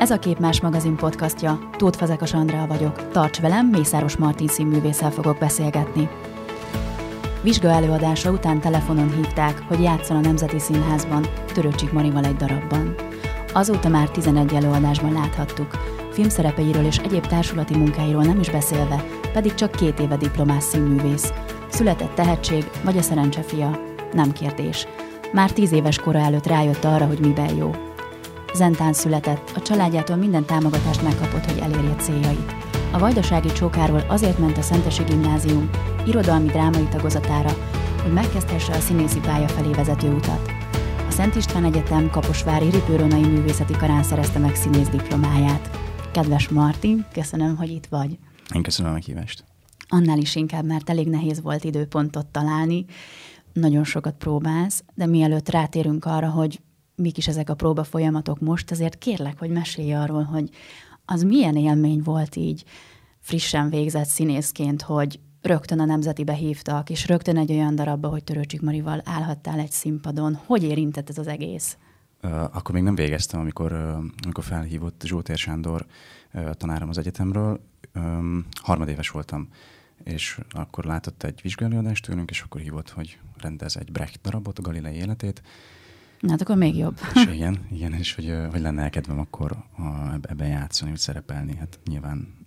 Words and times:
Ez 0.00 0.10
a 0.10 0.18
Képmás 0.18 0.60
magazin 0.60 0.96
podcastja. 0.96 1.58
Tóth 1.76 1.98
Fazekas 1.98 2.34
Andrea 2.34 2.66
vagyok. 2.66 3.08
Tarts 3.08 3.40
velem, 3.40 3.66
Mészáros 3.66 4.16
Martin 4.16 4.48
színművésszel 4.48 5.10
fogok 5.10 5.38
beszélgetni. 5.38 6.08
Vizsga 7.42 7.68
előadása 7.68 8.30
után 8.30 8.60
telefonon 8.60 9.14
hívták, 9.14 9.62
hogy 9.68 9.82
játszon 9.82 10.16
a 10.16 10.20
Nemzeti 10.20 10.58
Színházban, 10.58 11.26
Törőcsik 11.54 11.92
Marival 11.92 12.24
egy 12.24 12.36
darabban. 12.36 12.94
Azóta 13.52 13.88
már 13.88 14.10
11 14.10 14.52
előadásban 14.54 15.12
láthattuk. 15.12 15.70
Filmszerepeiről 16.12 16.84
és 16.84 16.98
egyéb 16.98 17.26
társulati 17.26 17.76
munkáiról 17.76 18.22
nem 18.22 18.40
is 18.40 18.50
beszélve, 18.50 19.04
pedig 19.32 19.54
csak 19.54 19.70
két 19.70 20.00
éve 20.00 20.16
diplomás 20.16 20.64
színművész. 20.64 21.32
Született 21.68 22.14
tehetség, 22.14 22.70
vagy 22.84 22.96
a 22.96 23.02
szerencse 23.02 23.42
fia? 23.42 23.80
Nem 24.12 24.32
kérdés. 24.32 24.86
Már 25.32 25.52
tíz 25.52 25.72
éves 25.72 25.98
kora 25.98 26.18
előtt 26.18 26.46
rájött 26.46 26.84
arra, 26.84 27.06
hogy 27.06 27.20
miben 27.20 27.56
jó. 27.56 27.89
Zentán 28.54 28.92
született, 28.92 29.50
a 29.54 29.62
családjától 29.62 30.16
minden 30.16 30.44
támogatást 30.44 31.02
megkapott, 31.02 31.44
hogy 31.44 31.58
elérje 31.58 31.94
céljait. 31.94 32.54
A 32.92 32.98
vajdasági 32.98 33.52
csókáról 33.52 34.04
azért 34.08 34.38
ment 34.38 34.58
a 34.58 34.62
Szentesi 34.62 35.02
Gimnázium, 35.02 35.70
irodalmi 36.06 36.46
drámai 36.46 36.88
tagozatára, 36.90 37.50
hogy 38.02 38.12
megkezdhesse 38.12 38.72
a 38.72 38.80
színészi 38.80 39.18
pálya 39.18 39.48
felé 39.48 39.70
vezető 39.70 40.12
utat. 40.12 40.50
A 41.08 41.10
Szent 41.10 41.34
István 41.34 41.64
Egyetem 41.64 42.10
Kaposvári 42.10 42.70
Ripőronai 42.70 43.24
Művészeti 43.24 43.72
Karán 43.72 44.02
szerezte 44.02 44.38
meg 44.38 44.54
színész 44.54 44.88
diplomáját. 44.88 45.78
Kedves 46.12 46.48
Martin, 46.48 47.06
köszönöm, 47.12 47.56
hogy 47.56 47.70
itt 47.70 47.86
vagy. 47.86 48.18
Én 48.54 48.62
köszönöm 48.62 48.90
a 48.90 48.94
meghívást. 48.94 49.44
Annál 49.88 50.18
is 50.18 50.34
inkább, 50.34 50.64
mert 50.64 50.90
elég 50.90 51.08
nehéz 51.08 51.42
volt 51.42 51.64
időpontot 51.64 52.26
találni. 52.26 52.84
Nagyon 53.52 53.84
sokat 53.84 54.14
próbálsz, 54.14 54.84
de 54.94 55.06
mielőtt 55.06 55.48
rátérünk 55.48 56.04
arra, 56.04 56.28
hogy 56.28 56.60
mik 57.00 57.16
is 57.16 57.28
ezek 57.28 57.50
a 57.50 57.54
próba 57.54 57.84
folyamatok 57.84 58.40
most, 58.40 58.70
azért 58.70 58.98
kérlek, 58.98 59.38
hogy 59.38 59.50
mesélj 59.50 59.92
arról, 59.92 60.22
hogy 60.22 60.50
az 61.04 61.22
milyen 61.22 61.56
élmény 61.56 62.02
volt 62.02 62.36
így 62.36 62.64
frissen 63.20 63.70
végzett 63.70 64.06
színészként, 64.06 64.82
hogy 64.82 65.20
rögtön 65.42 65.80
a 65.80 65.84
Nemzetibe 65.84 66.32
hívtak, 66.32 66.90
és 66.90 67.06
rögtön 67.06 67.36
egy 67.36 67.50
olyan 67.50 67.74
darabba, 67.74 68.08
hogy 68.08 68.24
Törőcsik 68.24 68.60
Marival 68.60 69.00
állhattál 69.04 69.58
egy 69.58 69.70
színpadon. 69.70 70.34
Hogy 70.34 70.62
érintett 70.62 71.08
ez 71.08 71.18
az 71.18 71.26
egész? 71.26 71.76
Akkor 72.52 72.74
még 72.74 72.82
nem 72.82 72.94
végeztem, 72.94 73.40
amikor, 73.40 73.72
amikor 74.22 74.44
felhívott 74.44 75.02
Zsótér 75.04 75.36
Sándor 75.36 75.86
tanárom 76.52 76.88
az 76.88 76.98
egyetemről. 76.98 77.60
Harmadéves 78.62 79.08
voltam, 79.08 79.48
és 80.04 80.40
akkor 80.50 80.84
látott 80.84 81.22
egy 81.22 81.40
vizsgálóadást 81.42 82.06
tőlünk, 82.06 82.30
és 82.30 82.40
akkor 82.40 82.60
hívott, 82.60 82.90
hogy 82.90 83.18
rendez 83.36 83.76
egy 83.76 83.92
Brecht 83.92 84.20
darabot, 84.22 84.58
a 84.58 84.62
Galilei 84.62 84.94
életét, 84.94 85.42
Na, 86.20 86.30
hát 86.30 86.40
akkor 86.40 86.56
még 86.56 86.76
jobb. 86.76 86.98
És 87.14 87.26
igen, 87.34 87.58
igen, 87.72 87.92
és 87.92 88.14
hogy, 88.14 88.34
hogy 88.50 88.60
lenne 88.60 88.88
kedvem 88.88 89.18
akkor 89.18 89.56
ebben 90.22 90.48
játszani, 90.48 90.90
hogy 90.90 91.00
szerepelni. 91.00 91.56
Hát 91.56 91.78
nyilván 91.88 92.38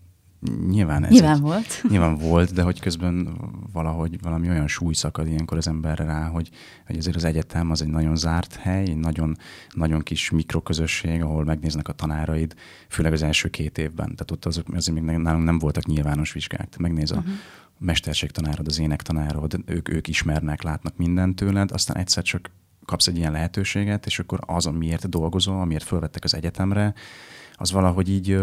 Nyilván, 0.67 1.03
ez 1.03 1.11
nyilván 1.11 1.35
egy, 1.35 1.41
volt. 1.41 1.81
Nyilván 1.89 2.17
volt, 2.17 2.53
de 2.53 2.61
hogy 2.61 2.79
közben 2.79 3.37
valahogy 3.73 4.21
valami 4.21 4.49
olyan 4.49 4.67
súly 4.67 4.93
szakad 4.93 5.27
ilyenkor 5.27 5.57
az 5.57 5.67
emberre 5.67 6.03
rá, 6.03 6.27
hogy, 6.27 6.49
hogy 6.85 6.97
azért 6.97 7.15
az 7.15 7.23
egyetem 7.23 7.71
az 7.71 7.81
egy 7.81 7.87
nagyon 7.87 8.15
zárt 8.15 8.55
hely, 8.55 8.81
egy 8.81 8.97
nagyon, 8.97 9.37
nagyon 9.73 10.01
kis 10.01 10.29
mikroközösség, 10.29 11.21
ahol 11.21 11.43
megnéznek 11.43 11.87
a 11.87 11.93
tanáraid, 11.93 12.55
főleg 12.89 13.13
az 13.13 13.21
első 13.21 13.49
két 13.49 13.77
évben. 13.77 14.05
Tehát 14.05 14.31
ott 14.31 14.45
azok, 14.45 14.65
azért 14.73 15.01
még 15.01 15.17
nálunk 15.17 15.45
nem 15.45 15.59
voltak 15.59 15.85
nyilvános 15.85 16.33
vizsgák. 16.33 16.77
Megnéz 16.77 17.11
a 17.11 17.15
uh-huh. 17.15 17.33
mesterségtanárod, 17.79 18.67
az 18.67 18.79
énektanárod, 18.79 19.59
ők, 19.65 19.89
ők 19.89 20.07
ismernek, 20.07 20.61
látnak 20.61 20.97
mindent 20.97 21.35
tőled, 21.35 21.71
aztán 21.71 21.97
egyszer 21.97 22.23
csak 22.23 22.49
kapsz 22.85 23.07
egy 23.07 23.17
ilyen 23.17 23.31
lehetőséget, 23.31 24.05
és 24.05 24.19
akkor 24.19 24.39
az, 24.45 24.65
amiért 24.65 25.09
dolgozol, 25.09 25.59
amiért 25.59 25.83
fölvettek 25.83 26.23
az 26.23 26.35
egyetemre, 26.35 26.93
az 27.55 27.71
valahogy 27.71 28.09
így 28.09 28.39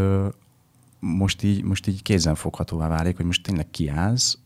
most 0.98 1.42
így, 1.42 1.62
most 1.62 1.86
így 1.86 2.02
kézenfoghatóvá 2.02 2.88
válik, 2.88 3.16
hogy 3.16 3.26
most 3.26 3.42
tényleg 3.42 3.70
kiállsz 3.70 4.38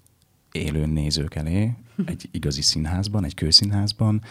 élő 0.53 0.87
nézők 0.87 1.35
elé, 1.35 1.75
egy 2.05 2.29
igazi 2.31 2.63
színházban, 2.63 3.25
egy 3.25 3.35
kőszínházban, 3.35 4.23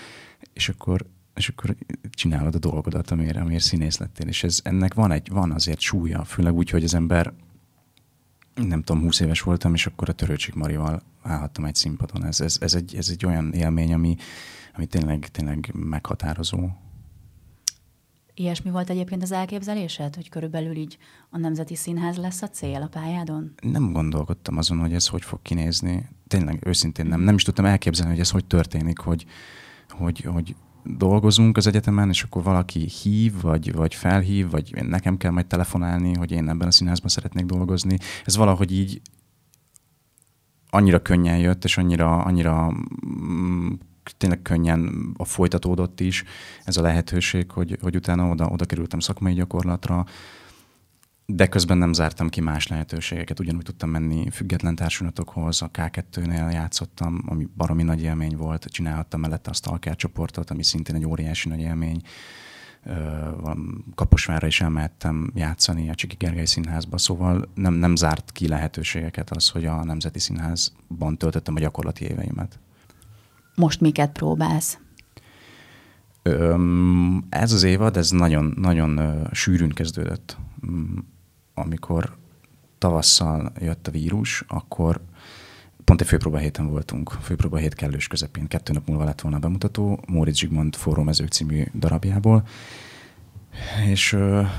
és 0.54 0.70
akkor, 0.70 1.06
és 1.36 1.48
akkor 1.50 1.76
csinálod 2.10 2.56
a 2.56 2.60
dolgodat, 2.60 3.12
amiért, 3.12 3.38
amiért 3.38 3.64
színész 3.64 3.98
lettél. 3.98 4.28
És 4.28 4.44
ez, 4.44 4.60
ennek 4.64 4.94
van, 4.94 5.12
egy, 5.12 5.30
van 5.30 5.52
azért 5.52 5.80
súlya, 5.80 6.24
főleg 6.24 6.54
úgy, 6.54 6.70
hogy 6.70 6.84
az 6.84 6.94
ember 6.94 7.34
nem 8.56 8.84
tudom, 8.84 9.02
20 9.02 9.20
éves 9.20 9.42
voltam, 9.42 9.74
és 9.74 9.86
akkor 9.86 10.10
a 10.10 10.14
Törőcsik 10.14 10.54
Marival 10.54 11.02
állhattam 11.22 11.66
egy 11.66 11.76
színpadon. 11.76 12.26
Ez, 12.26 12.42
ez, 12.42 12.58
ez, 12.62 12.74
egy, 12.74 12.96
ez 12.96 13.10
egy 13.10 13.26
olyan 13.26 13.54
élmény, 13.54 13.94
ami, 13.94 14.16
ami 14.76 14.86
tényleg, 14.86 15.28
tényleg 15.32 15.72
meghatározó. 15.74 16.70
Ilyesmi 18.36 18.70
volt 18.70 18.90
egyébként 18.90 19.24
az 19.24 19.32
elképzelésed, 19.32 20.16
hogy 20.16 20.30
körülbelül 20.30 20.76
így 20.76 20.98
a 21.30 21.38
Nemzeti 21.38 21.76
Színház 21.76 22.18
lesz 22.18 22.42
a 22.42 22.50
cél 22.50 22.82
a 22.82 22.88
pályádon? 22.88 23.54
Nem 23.62 23.92
gondolkodtam 23.92 24.58
azon, 24.58 24.80
hogy 24.80 24.94
ez 24.94 25.08
hogy 25.08 25.24
fog 25.24 25.42
kinézni. 25.42 26.10
Tényleg 26.28 26.60
őszintén 26.66 27.06
nem. 27.06 27.22
Nem 27.22 27.36
is 27.36 27.44
tudtam 27.44 27.66
elképzelni, 27.66 28.12
hogy 28.12 28.22
ez 28.22 28.30
hogy 28.30 28.46
történik, 28.46 29.00
hogy, 29.00 29.26
hogy, 29.90 30.20
hogy 30.20 30.56
dolgozunk 30.84 31.58
az 31.58 31.68
egyetemen, 31.68 32.10
és 32.10 32.24
akkor 32.24 32.44
valaki 32.44 32.80
hív, 32.80 33.42
vagy, 33.42 33.74
vagy 33.74 33.96
felhív, 33.96 34.50
vagy 34.50 34.86
nekem 34.86 35.18
kell 35.18 35.32
majd 35.32 35.46
telefonálni, 35.46 36.14
hogy 36.14 36.32
én 36.32 36.50
ebben 36.50 36.68
a 36.68 36.72
színházban 36.72 37.10
szeretnék 37.10 37.46
dolgozni. 37.46 37.98
Ez 38.26 38.36
valahogy 38.36 38.72
így 38.72 39.02
annyira 40.70 41.02
könnyen 41.02 41.38
jött, 41.38 41.64
és 41.64 41.78
annyira, 41.78 42.18
annyira 42.18 42.72
mm, 43.08 43.72
tényleg 44.18 44.42
könnyen 44.42 45.12
a 45.18 45.26
folytatódott 45.26 46.00
is 46.00 46.24
ez 46.64 46.78
a 46.78 46.82
lehetőség, 46.82 47.52
hogy, 47.52 47.78
hogy 47.82 47.96
utána 47.96 48.30
oda, 48.30 48.46
oda 48.46 48.66
kerültem 48.66 49.00
szakmai 49.00 49.34
gyakorlatra, 49.34 50.06
de 51.26 51.48
közben 51.48 51.78
nem 51.78 51.94
zártam 51.94 52.30
ki 52.30 52.42
más 52.42 52.68
lehetőségeket. 52.68 53.40
Ugyanúgy 53.40 53.64
tudtam 53.64 53.90
menni 53.90 54.30
független 54.30 54.76
társulatokhoz, 54.76 55.62
a 55.62 55.70
K2-nél 55.72 56.54
játszottam, 56.54 57.24
ami 57.26 57.48
baromi 57.58 57.84
nagy 57.84 58.02
élmény 58.02 58.36
volt, 58.36 58.66
csinálhattam 58.66 59.20
mellette 59.20 59.50
a 59.50 59.54
Stalker 59.54 59.96
csoportot, 59.96 60.50
ami 60.50 60.64
szintén 60.64 60.96
egy 60.96 61.06
óriási 61.06 61.50
nagy 61.50 61.60
élmény. 61.60 62.02
Kaposvára 63.96 64.48
is 64.48 64.62
elmehettem 64.62 65.32
játszani 65.36 65.90
a 65.90 65.96
Csiki 65.96 66.16
Gergely 66.16 66.46
Színházba, 66.46 66.98
szóval 66.98 67.50
nem, 67.56 67.74
nem 67.74 67.96
zárt 67.96 68.32
ki 68.32 68.48
lehetőségeket 68.48 69.30
az, 69.30 69.50
hogy 69.50 69.66
a 69.66 69.84
Nemzeti 69.84 70.20
Színházban 70.20 71.18
töltöttem 71.18 71.56
a 71.56 71.60
gyakorlati 71.60 72.06
éveimet. 72.06 72.60
Most 73.56 73.82
miket 73.82 74.12
próbálsz? 74.12 74.78
Ez 77.30 77.52
az 77.52 77.64
évad, 77.64 77.98
ez 77.98 78.10
nagyon, 78.10 78.54
nagyon 78.58 79.22
sűrűn 79.32 79.70
kezdődött. 79.70 80.38
Amikor 81.54 82.18
tavasszal 82.78 83.52
jött 83.60 83.88
a 83.88 83.92
vírus, 83.92 84.44
akkor 84.48 85.02
pont 85.84 86.02
egy 86.02 86.08
főpróba 86.08 86.38
héten 86.38 86.68
voltunk, 86.68 87.12
főpróba 87.22 87.58
hét 87.58 87.74
kellős 87.74 88.08
közepén. 88.08 88.48
Kettő 88.48 88.74
nap 88.74 88.88
múlva 88.88 89.04
lett 89.04 89.22
volna 89.22 89.38
a 89.38 89.40
bemutató, 89.40 90.00
Móricz 90.08 90.38
Zsigmond 90.38 90.76
Forró 90.76 91.04
mezők 91.04 91.28
című 91.28 91.64
darabjából. 91.80 92.48
És 93.86 94.18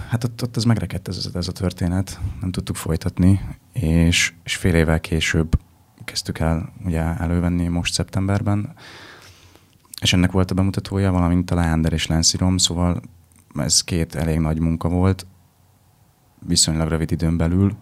hát 0.09 0.25
ott, 0.25 0.43
ott 0.43 0.57
ez 0.57 0.65
megrekedt 0.65 1.09
ez, 1.09 1.31
ez 1.35 1.49
a 1.49 1.53
történet, 1.53 2.21
nem 2.41 2.51
tudtuk 2.51 2.77
folytatni, 2.77 3.41
és, 3.73 4.35
és 4.45 4.57
fél 4.57 4.75
évvel 4.75 5.01
később 5.01 5.59
kezdtük 6.05 6.39
el 6.39 6.73
ugye 6.85 7.01
elővenni 7.01 7.69
most 7.69 7.93
szeptemberben, 7.93 8.75
és 10.01 10.13
ennek 10.13 10.33
volt 10.33 10.51
a 10.51 10.55
bemutatója, 10.55 11.13
valamint 11.13 11.51
a 11.51 11.55
Leander 11.55 11.93
és 11.93 12.07
Lensirom, 12.07 12.59
szóval 12.59 13.03
ez 13.57 13.81
két 13.81 14.15
elég 14.15 14.39
nagy 14.39 14.59
munka 14.59 14.89
volt, 14.89 15.27
viszonylag 16.47 16.89
rövid 16.89 17.11
időn 17.11 17.37
belül, 17.37 17.77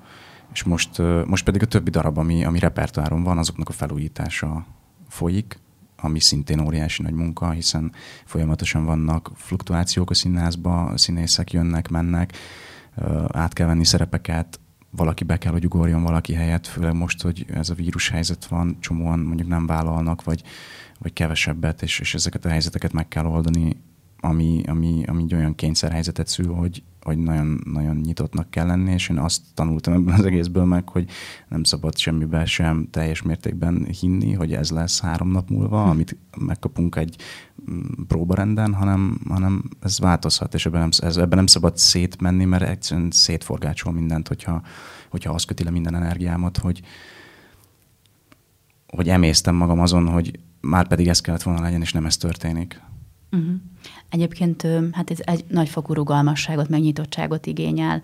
és 0.52 0.62
most, 0.62 0.98
most 1.26 1.44
pedig 1.44 1.62
a 1.62 1.66
többi 1.66 1.90
darab, 1.90 2.18
ami, 2.18 2.44
ami 2.44 2.58
repertoáron 2.58 3.22
van, 3.22 3.38
azoknak 3.38 3.68
a 3.68 3.72
felújítása 3.72 4.66
folyik, 5.08 5.58
ami 5.96 6.20
szintén 6.20 6.60
óriási 6.60 7.02
nagy 7.02 7.12
munka, 7.12 7.50
hiszen 7.50 7.92
folyamatosan 8.24 8.84
vannak 8.84 9.30
fluktuációk 9.34 10.10
a 10.10 10.14
színházba, 10.14 10.84
a 10.84 10.98
színészek 10.98 11.52
jönnek, 11.52 11.88
mennek, 11.88 12.36
át 13.28 13.52
kell 13.52 13.66
venni 13.66 13.84
szerepeket, 13.84 14.60
valaki 14.90 15.24
be 15.24 15.38
kell, 15.38 15.52
hogy 15.52 15.64
ugorjon 15.64 16.02
valaki 16.02 16.32
helyett, 16.32 16.66
főleg 16.66 16.94
most, 16.94 17.22
hogy 17.22 17.46
ez 17.52 17.70
a 17.70 17.74
vírus 17.74 18.08
helyzet 18.08 18.46
van, 18.46 18.76
csomóan 18.80 19.18
mondjuk 19.18 19.48
nem 19.48 19.66
vállalnak, 19.66 20.24
vagy, 20.24 20.42
vagy 20.98 21.12
kevesebbet, 21.12 21.82
és, 21.82 22.00
és 22.00 22.14
ezeket 22.14 22.44
a 22.44 22.48
helyzeteket 22.48 22.92
meg 22.92 23.08
kell 23.08 23.24
oldani, 23.24 23.76
ami, 24.24 24.62
ami, 24.66 25.04
ami 25.06 25.22
egy 25.22 25.34
olyan 25.34 25.54
kényszerhelyzetet 25.54 26.26
szül, 26.26 26.52
hogy, 26.52 26.82
hogy 27.00 27.18
nagyon, 27.18 27.60
nagyon 27.64 27.96
nyitottnak 27.96 28.50
kell 28.50 28.66
lenni, 28.66 28.92
és 28.92 29.08
én 29.08 29.18
azt 29.18 29.42
tanultam 29.54 29.92
ebből 29.92 30.14
az 30.14 30.24
egészből 30.24 30.64
meg, 30.64 30.88
hogy 30.88 31.10
nem 31.48 31.62
szabad 31.62 31.96
semmiben 31.96 32.46
sem 32.46 32.88
teljes 32.90 33.22
mértékben 33.22 33.86
hinni, 34.00 34.32
hogy 34.32 34.52
ez 34.52 34.70
lesz 34.70 35.00
három 35.00 35.30
nap 35.30 35.50
múlva, 35.50 35.82
hm. 35.82 35.88
amit 35.88 36.16
megkapunk 36.38 36.96
egy 36.96 37.16
mm, 37.70 38.02
próbarenden, 38.06 38.74
hanem, 38.74 39.20
hanem 39.28 39.62
ez 39.80 39.98
változhat, 39.98 40.54
és 40.54 40.66
ebben 40.66 40.80
nem, 40.80 40.90
ez, 40.98 41.16
ebben 41.16 41.38
nem 41.38 41.46
szabad 41.46 41.76
szétmenni, 41.76 42.44
mert 42.44 42.62
egyszerűen 42.62 43.10
szétforgácsol 43.10 43.92
mindent, 43.92 44.28
hogyha, 44.28 44.62
hogyha 45.10 45.32
az 45.32 45.44
köti 45.44 45.64
le 45.64 45.70
minden 45.70 45.94
energiámat, 45.94 46.58
hogy, 46.58 46.80
hogy 48.86 49.08
emésztem 49.08 49.54
magam 49.54 49.80
azon, 49.80 50.08
hogy 50.08 50.38
már 50.60 50.88
pedig 50.88 51.08
ez 51.08 51.20
kellett 51.20 51.42
volna 51.42 51.60
legyen, 51.60 51.80
és 51.80 51.92
nem 51.92 52.06
ez 52.06 52.16
történik. 52.16 52.80
Uh-huh. 53.32 53.54
Egyébként 54.12 54.66
hát 54.92 55.10
ez 55.10 55.18
egy 55.20 55.44
nagyfokú 55.48 55.92
rugalmasságot, 55.92 56.68
megnyitottságot 56.68 57.46
igényel. 57.46 58.02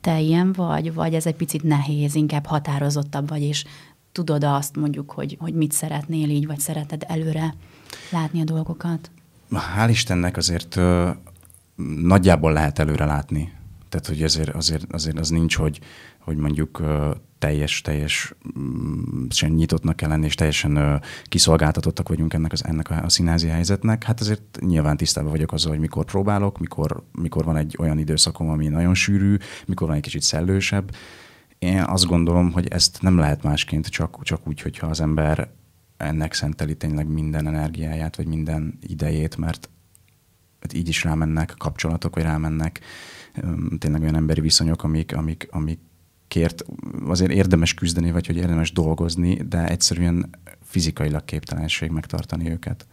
Te 0.00 0.20
ilyen 0.20 0.52
vagy, 0.52 0.94
vagy 0.94 1.14
ez 1.14 1.26
egy 1.26 1.34
picit 1.34 1.62
nehéz, 1.62 2.14
inkább 2.14 2.46
határozottabb 2.46 3.28
vagy, 3.28 3.42
és 3.42 3.64
tudod 4.12 4.44
azt 4.44 4.76
mondjuk, 4.76 5.10
hogy, 5.10 5.36
hogy 5.40 5.54
mit 5.54 5.72
szeretnél 5.72 6.30
így, 6.30 6.46
vagy 6.46 6.58
szereted 6.58 7.04
előre 7.06 7.54
látni 8.10 8.40
a 8.40 8.44
dolgokat? 8.44 9.10
Hál' 9.50 9.88
Istennek 9.88 10.36
azért 10.36 10.76
ö, 10.76 11.10
nagyjából 12.02 12.52
lehet 12.52 12.78
előre 12.78 13.04
látni. 13.04 13.52
Tehát, 13.88 14.06
hogy 14.06 14.22
azért, 14.22 14.54
azért, 14.54 14.92
azért 14.92 15.18
az 15.18 15.28
nincs, 15.28 15.56
hogy, 15.56 15.80
hogy 16.18 16.36
mondjuk 16.36 16.82
teljes, 17.38 17.80
teljes 17.80 18.34
sem 19.30 19.52
nyitottnak 19.52 19.96
kell 19.96 20.08
lenni, 20.08 20.24
és 20.24 20.34
teljesen 20.34 20.76
ö, 20.76 20.96
kiszolgáltatottak 21.24 22.08
vagyunk 22.08 22.34
ennek, 22.34 22.52
az, 22.52 22.64
ennek 22.64 22.90
a, 22.90 23.02
a 23.02 23.08
színházi 23.08 23.46
helyzetnek. 23.46 24.04
Hát 24.04 24.20
azért 24.20 24.58
nyilván 24.60 24.96
tisztában 24.96 25.30
vagyok 25.30 25.52
azzal, 25.52 25.70
hogy 25.70 25.80
mikor 25.80 26.04
próbálok, 26.04 26.58
mikor, 26.58 27.02
mikor 27.12 27.44
van 27.44 27.56
egy 27.56 27.76
olyan 27.78 27.98
időszakom, 27.98 28.48
ami 28.48 28.68
nagyon 28.68 28.94
sűrű, 28.94 29.36
mikor 29.66 29.86
van 29.86 29.96
egy 29.96 30.02
kicsit 30.02 30.22
szellősebb. 30.22 30.94
Én 31.58 31.80
azt 31.80 32.06
gondolom, 32.06 32.52
hogy 32.52 32.68
ezt 32.68 33.02
nem 33.02 33.18
lehet 33.18 33.42
másként, 33.42 33.86
csak, 33.86 34.22
csak 34.22 34.48
úgy, 34.48 34.60
hogyha 34.60 34.86
az 34.86 35.00
ember 35.00 35.50
ennek 35.96 36.32
szenteli 36.32 36.76
tényleg 36.76 37.08
minden 37.08 37.46
energiáját, 37.46 38.16
vagy 38.16 38.26
minden 38.26 38.78
idejét, 38.80 39.36
mert 39.36 39.68
hát 40.60 40.72
így 40.72 40.88
is 40.88 41.04
rámennek 41.04 41.54
kapcsolatok, 41.58 42.14
vagy 42.14 42.24
rámennek 42.24 42.80
tényleg 43.78 44.02
olyan 44.02 44.16
emberi 44.16 44.40
viszonyok, 44.40 44.82
amik, 44.84 45.16
amik, 45.16 45.48
amik 45.50 45.78
kért 46.28 46.64
azért 47.06 47.30
érdemes 47.30 47.74
küzdeni, 47.74 48.10
vagy 48.10 48.26
hogy 48.26 48.36
érdemes 48.36 48.72
dolgozni, 48.72 49.34
de 49.34 49.68
egyszerűen 49.68 50.30
fizikailag 50.62 51.24
képtelenség 51.24 51.90
megtartani 51.90 52.50
őket. 52.50 52.86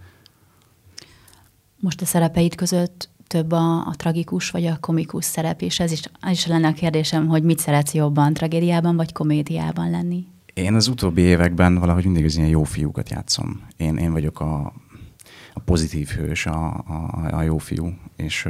Most 1.80 2.02
a 2.02 2.06
szerepeid 2.06 2.56
között 2.56 3.10
több 3.28 3.52
a, 3.52 3.88
a 3.88 3.94
tragikus 3.98 4.50
vagy 4.50 4.66
a 4.66 4.78
komikus 4.80 5.26
szerep, 5.26 5.62
és 5.62 5.80
ez 5.80 5.92
is, 5.92 6.02
ez 6.22 6.32
is 6.32 6.46
lenne 6.46 6.68
a 6.68 6.74
kérdésem, 6.74 7.28
hogy 7.28 7.44
mit 7.44 7.60
szeretsz 7.60 7.94
jobban, 7.94 8.34
tragédiában 8.34 8.96
vagy 8.96 9.12
komédiában 9.12 9.90
lenni? 9.90 10.28
Én 10.54 10.74
az 10.74 10.88
utóbbi 10.88 11.22
években 11.22 11.76
valahogy 11.76 12.04
mindig 12.04 12.26
az 12.26 12.36
ilyen 12.36 12.50
jó 12.50 12.64
fiúkat 12.64 13.10
játszom. 13.10 13.62
Én, 13.78 13.98
én 13.98 14.12
vagyok 14.12 14.40
a, 14.40 14.74
a 15.54 15.60
pozitív 15.60 16.08
hős, 16.08 16.46
a, 16.46 16.66
a, 16.74 17.28
a 17.32 17.42
jó 17.42 17.58
fiú, 17.58 17.94
és 18.16 18.48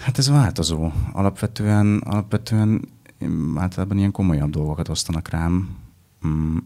hát 0.00 0.18
ez 0.18 0.28
változó. 0.28 0.90
Alapvetően, 1.12 1.98
alapvetően 1.98 2.88
általában 3.56 3.98
ilyen 3.98 4.10
komolyabb 4.10 4.50
dolgokat 4.50 4.88
osztanak 4.88 5.28
rám, 5.28 5.76
mm, 6.26 6.56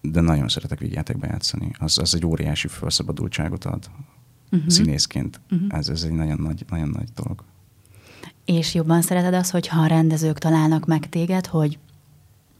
de 0.00 0.20
nagyon 0.20 0.48
szeretek 0.48 0.78
vigyátekbe 0.78 1.26
játszani. 1.26 1.70
Az, 1.78 1.98
az 1.98 2.14
egy 2.14 2.26
óriási 2.26 2.68
felszabadultságot 2.68 3.64
ad 3.64 3.90
uh-huh. 4.52 4.68
színészként. 4.68 5.40
Uh-huh. 5.50 5.78
Ez, 5.78 5.88
ez 5.88 6.02
egy 6.02 6.12
nagyon 6.12 6.40
nagy, 6.40 6.64
nagyon 6.68 6.88
nagy 6.88 7.08
dolog. 7.14 7.44
És 8.44 8.74
jobban 8.74 9.02
szereted 9.02 9.34
azt, 9.34 9.50
hogyha 9.50 9.80
a 9.80 9.86
rendezők 9.86 10.38
találnak 10.38 10.86
meg 10.86 11.08
téged, 11.08 11.46
hogy 11.46 11.78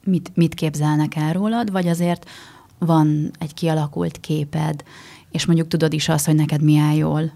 mit, 0.05 0.31
mit 0.35 0.55
képzelnek 0.55 1.15
el 1.15 1.33
rólad, 1.33 1.71
vagy 1.71 1.87
azért 1.87 2.31
van 2.79 3.31
egy 3.39 3.55
kialakult 3.55 4.21
képed, 4.21 4.85
és 5.31 5.47
mondjuk 5.47 5.69
tudod 5.69 5.93
is 5.93 6.09
azt, 6.09 6.27
hogy 6.27 6.35
neked 6.35 6.63
mi 6.63 6.77
áll 6.77 6.95
jól? 6.95 7.33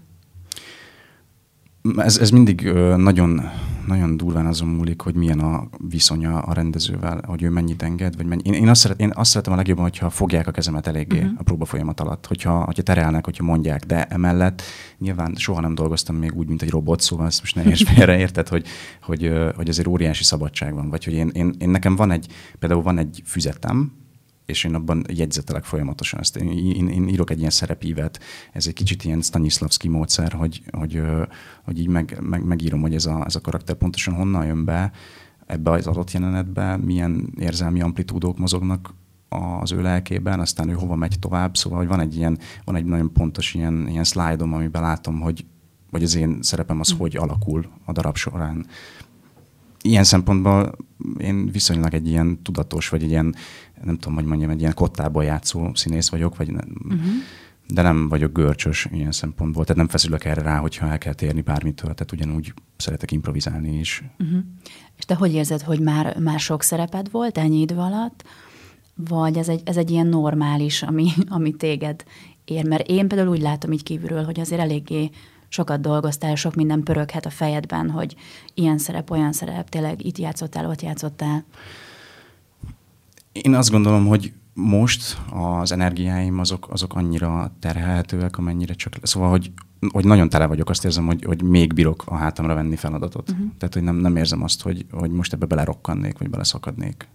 Ez, 1.97 2.17
ez 2.17 2.29
mindig 2.29 2.71
nagyon, 2.95 3.41
nagyon 3.87 4.17
durván 4.17 4.45
azon 4.45 4.67
múlik, 4.67 5.01
hogy 5.01 5.15
milyen 5.15 5.39
a 5.39 5.69
viszonya 5.89 6.39
a 6.39 6.53
rendezővel, 6.53 7.21
hogy 7.25 7.43
ő 7.43 7.49
mennyit 7.49 7.83
enged, 7.83 8.15
vagy 8.17 8.25
mennyi. 8.25 8.41
Én, 8.45 8.53
én, 8.53 8.69
azt, 8.69 8.81
szeret, 8.81 8.99
én 8.99 9.11
azt 9.13 9.29
szeretem 9.29 9.53
a 9.53 9.55
legjobban, 9.55 9.83
hogyha 9.83 10.09
fogják 10.09 10.47
a 10.47 10.51
kezemet 10.51 10.87
eléggé 10.87 11.17
uh-huh. 11.17 11.33
a 11.37 11.43
próba 11.43 11.65
folyamat 11.65 11.99
alatt, 11.99 12.27
hogyha, 12.27 12.63
hogyha 12.63 12.83
terelnek, 12.83 13.25
hogyha 13.25 13.43
mondják, 13.43 13.85
de 13.85 14.05
emellett 14.05 14.61
nyilván 14.97 15.35
soha 15.35 15.61
nem 15.61 15.75
dolgoztam 15.75 16.15
még 16.15 16.35
úgy, 16.35 16.47
mint 16.47 16.61
egy 16.61 16.69
robot, 16.69 17.01
szóval 17.01 17.25
ezt 17.25 17.39
most 17.39 17.55
ne 17.55 17.63
érts 17.63 17.85
félre, 17.93 18.17
érted, 18.17 18.47
hogy, 18.47 18.67
hogy, 19.01 19.31
hogy 19.55 19.69
azért 19.69 19.87
óriási 19.87 20.23
szabadság 20.23 20.73
van, 20.73 20.89
vagy 20.89 21.03
hogy 21.03 21.13
én, 21.13 21.29
én, 21.33 21.55
én 21.57 21.69
nekem 21.69 21.95
van 21.95 22.11
egy, 22.11 22.27
például 22.59 22.81
van 22.81 22.97
egy 22.97 23.21
füzetem, 23.25 24.00
és 24.45 24.63
én 24.63 24.75
abban 24.75 25.05
jegyzetelek 25.13 25.63
folyamatosan. 25.63 26.19
Ezt 26.19 26.35
én, 26.35 26.51
én, 26.51 26.87
én 26.87 27.07
írok 27.07 27.29
egy 27.29 27.39
ilyen 27.39 27.49
szerepívet, 27.49 28.19
ez 28.51 28.67
egy 28.67 28.73
kicsit 28.73 29.03
ilyen 29.03 29.21
Stanislavski 29.21 29.87
módszer, 29.87 30.31
hogy, 30.31 30.63
hogy, 30.71 31.01
hogy 31.63 31.79
így 31.79 31.87
meg, 31.87 32.17
meg, 32.21 32.43
megírom, 32.45 32.81
hogy 32.81 32.95
ez 32.95 33.05
a, 33.05 33.25
ez 33.25 33.35
a 33.35 33.41
karakter 33.41 33.75
pontosan 33.75 34.13
honnan 34.13 34.45
jön 34.45 34.65
be 34.65 34.91
ebbe 35.45 35.71
az 35.71 35.87
adott 35.87 36.11
jelenetbe, 36.11 36.77
milyen 36.77 37.33
érzelmi 37.37 37.81
amplitúdók 37.81 38.37
mozognak 38.37 38.93
az 39.29 39.71
ő 39.71 39.81
lelkében, 39.81 40.39
aztán 40.39 40.69
ő 40.69 40.73
hova 40.73 40.95
megy 40.95 41.19
tovább, 41.19 41.57
szóval 41.57 41.77
hogy 41.77 41.87
van 41.87 41.99
egy 41.99 42.15
ilyen, 42.15 42.37
van 42.63 42.75
egy 42.75 42.85
nagyon 42.85 43.13
pontos 43.13 43.53
ilyen, 43.53 43.87
ilyen 43.87 44.03
szlájdom, 44.03 44.53
amiben 44.53 44.81
látom, 44.81 45.19
hogy 45.19 45.45
vagy 45.91 46.03
az 46.03 46.15
én 46.15 46.37
szerepem 46.41 46.79
az, 46.79 46.93
mm. 46.93 46.97
hogy 46.97 47.15
alakul 47.15 47.65
a 47.85 47.91
darab 47.91 48.15
során 48.15 48.65
ilyen 49.81 50.03
szempontból 50.03 50.75
én 51.17 51.51
viszonylag 51.51 51.93
egy 51.93 52.07
ilyen 52.07 52.41
tudatos, 52.43 52.89
vagy 52.89 53.03
egy 53.03 53.09
ilyen, 53.09 53.35
nem 53.83 53.97
tudom, 53.97 54.15
hogy 54.15 54.25
mondjam, 54.25 54.49
egy 54.49 54.59
ilyen 54.59 54.73
kottából 54.73 55.23
játszó 55.23 55.71
színész 55.73 56.09
vagyok, 56.09 56.37
vagy 56.37 56.51
nem, 56.51 56.75
uh-huh. 56.83 57.01
de 57.67 57.81
nem 57.81 58.09
vagyok 58.09 58.33
görcsös 58.33 58.87
ilyen 58.91 59.11
szempontból, 59.11 59.63
tehát 59.63 59.77
nem 59.77 59.87
feszülök 59.87 60.25
erre 60.25 60.41
rá, 60.41 60.57
hogyha 60.57 60.87
el 60.87 60.97
kell 60.97 61.13
térni 61.13 61.41
bármitől, 61.41 61.93
tehát 61.93 62.11
ugyanúgy 62.11 62.53
szeretek 62.77 63.11
improvizálni 63.11 63.79
is. 63.79 64.03
Uh-huh. 64.19 64.39
És 64.97 65.05
te 65.05 65.15
hogy 65.15 65.33
érzed, 65.33 65.61
hogy 65.61 65.79
már, 65.79 66.17
már 66.19 66.39
sok 66.39 66.63
szereped 66.63 67.11
volt 67.11 67.37
ennyi 67.37 67.59
idő 67.59 67.75
alatt, 67.75 68.23
vagy 68.95 69.37
ez 69.37 69.47
egy, 69.47 69.61
ez 69.65 69.77
egy 69.77 69.91
ilyen 69.91 70.07
normális, 70.07 70.83
ami, 70.83 71.09
ami 71.27 71.51
téged 71.51 72.03
ér? 72.45 72.67
Mert 72.67 72.87
én 72.87 73.07
például 73.07 73.29
úgy 73.29 73.41
látom 73.41 73.71
így 73.71 73.83
kívülről, 73.83 74.23
hogy 74.23 74.39
azért 74.39 74.61
eléggé 74.61 75.09
sokat 75.51 75.81
dolgoztál, 75.81 76.35
sok 76.35 76.55
minden 76.55 76.83
pöröghet 76.83 77.25
a 77.25 77.29
fejedben, 77.29 77.89
hogy 77.89 78.15
ilyen 78.53 78.77
szerep, 78.77 79.09
olyan 79.09 79.33
szerep, 79.33 79.69
tényleg 79.69 80.05
itt 80.05 80.17
játszottál, 80.17 80.69
ott 80.69 80.81
játszottál. 80.81 81.43
Én 83.31 83.53
azt 83.53 83.71
gondolom, 83.71 84.07
hogy 84.07 84.33
most 84.53 85.17
az 85.31 85.71
energiáim 85.71 86.39
azok, 86.39 86.67
azok 86.69 86.95
annyira 86.95 87.51
terhelhetőek, 87.59 88.37
amennyire 88.37 88.73
csak... 88.73 88.93
Szóval, 89.01 89.29
hogy, 89.29 89.51
hogy 89.91 90.05
nagyon 90.05 90.29
tele 90.29 90.45
vagyok, 90.45 90.69
azt 90.69 90.85
érzem, 90.85 91.05
hogy, 91.05 91.23
hogy 91.23 91.41
még 91.41 91.73
bírok 91.73 92.03
a 92.05 92.15
hátamra 92.15 92.53
venni 92.53 92.75
feladatot. 92.75 93.29
Uh-huh. 93.29 93.47
Tehát, 93.57 93.73
hogy 93.73 93.83
nem, 93.83 93.95
nem 93.95 94.15
érzem 94.15 94.43
azt, 94.43 94.61
hogy, 94.61 94.85
hogy 94.91 95.11
most 95.11 95.33
ebbe 95.33 95.45
belerokkannék, 95.45 96.17
vagy 96.17 96.29
beleszakadnék. 96.29 97.07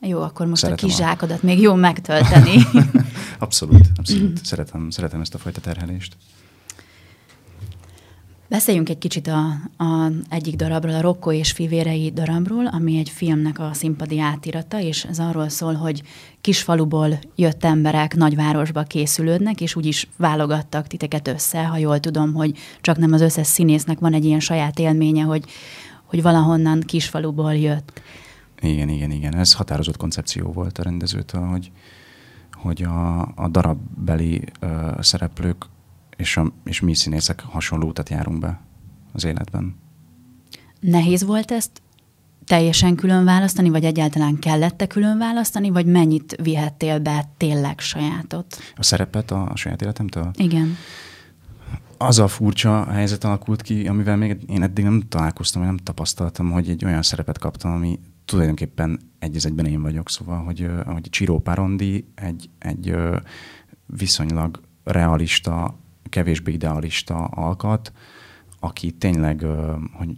Jó, 0.00 0.22
akkor 0.22 0.46
most 0.46 0.62
szeretem 0.62 0.84
a 0.84 0.88
kis 0.88 0.98
zsákodat 0.98 1.42
még 1.42 1.60
jó 1.60 1.74
megtölteni. 1.74 2.56
abszolút, 3.38 3.90
abszolút. 3.96 4.44
szeretem, 4.44 4.90
szeretem 4.90 5.20
ezt 5.20 5.34
a 5.34 5.38
fajta 5.38 5.60
terhelést. 5.60 6.16
Beszéljünk 8.50 8.88
egy 8.88 8.98
kicsit 8.98 9.26
a, 9.26 9.46
a 9.84 10.10
egyik 10.28 10.56
darabról, 10.56 10.94
a 10.94 11.00
Rokko 11.00 11.32
és 11.32 11.52
fivérei 11.52 12.10
darabról, 12.10 12.66
ami 12.66 12.98
egy 12.98 13.08
filmnek 13.08 13.58
a 13.58 13.70
színpadi 13.72 14.20
átirata, 14.20 14.80
és 14.80 15.04
ez 15.04 15.18
arról 15.18 15.48
szól, 15.48 15.74
hogy 15.74 16.02
kisfaluból 16.40 17.18
jött 17.34 17.64
emberek 17.64 18.14
nagyvárosba 18.14 18.82
készülődnek, 18.82 19.60
és 19.60 19.76
úgy 19.76 19.86
is 19.86 20.08
válogattak 20.16 20.86
titeket 20.86 21.28
össze, 21.28 21.64
ha 21.64 21.76
jól 21.76 22.00
tudom, 22.00 22.34
hogy 22.34 22.58
csak 22.80 22.96
nem 22.96 23.12
az 23.12 23.20
összes 23.20 23.46
színésznek 23.46 23.98
van 23.98 24.12
egy 24.12 24.24
ilyen 24.24 24.40
saját 24.40 24.78
élménye, 24.78 25.22
hogy, 25.22 25.44
hogy 26.04 26.22
valahonnan 26.22 26.80
kisfaluból 26.80 27.54
jött. 27.54 28.02
Igen, 28.60 28.88
igen, 28.88 29.10
igen. 29.10 29.34
Ez 29.34 29.52
határozott 29.52 29.96
koncepció 29.96 30.52
volt 30.52 30.78
a 30.78 30.82
rendezőtől, 30.82 31.42
hogy, 31.42 31.70
hogy 32.52 32.82
a, 32.82 33.20
a 33.20 33.48
darabbeli 33.50 34.42
uh, 34.62 35.00
szereplők 35.00 35.66
és, 36.20 36.36
a, 36.36 36.52
és 36.64 36.80
mi 36.80 36.94
színészek 36.94 37.40
hasonló 37.40 37.88
utat 37.88 38.08
járunk 38.08 38.38
be 38.38 38.60
az 39.12 39.24
életben. 39.24 39.74
Nehéz 40.80 41.24
volt 41.24 41.50
ezt 41.50 41.82
teljesen 42.44 42.94
külön 42.94 43.24
választani, 43.24 43.68
vagy 43.68 43.84
egyáltalán 43.84 44.38
kellett 44.38 44.86
külön 44.86 45.18
választani, 45.18 45.70
vagy 45.70 45.86
mennyit 45.86 46.36
vihettél 46.42 46.98
be 46.98 47.30
tényleg 47.36 47.78
sajátot? 47.78 48.56
A 48.76 48.82
szerepet 48.82 49.30
a, 49.30 49.48
a 49.50 49.56
saját 49.56 49.82
életemtől? 49.82 50.30
Igen. 50.36 50.76
Az 51.96 52.18
a 52.18 52.28
furcsa 52.28 52.90
helyzet 52.90 53.24
alakult 53.24 53.62
ki, 53.62 53.88
amivel 53.88 54.16
még 54.16 54.36
én 54.46 54.62
eddig 54.62 54.84
nem 54.84 55.02
találkoztam, 55.08 55.62
nem 55.62 55.76
tapasztaltam, 55.76 56.50
hogy 56.50 56.68
egy 56.68 56.84
olyan 56.84 57.02
szerepet 57.02 57.38
kaptam, 57.38 57.72
ami 57.72 57.98
tulajdonképpen 58.24 59.00
egy 59.18 59.36
egyben 59.44 59.66
én 59.66 59.82
vagyok. 59.82 60.10
Szóval, 60.10 60.44
hogy, 60.44 60.70
hogy 60.86 61.06
Csiró 61.10 61.38
Parondi 61.38 62.04
egy, 62.14 62.50
egy 62.58 62.94
viszonylag 63.86 64.60
realista 64.84 65.79
kevésbé 66.08 66.52
idealista 66.52 67.24
alkat, 67.24 67.92
aki 68.60 68.90
tényleg, 68.90 69.44
hogy, 69.92 70.16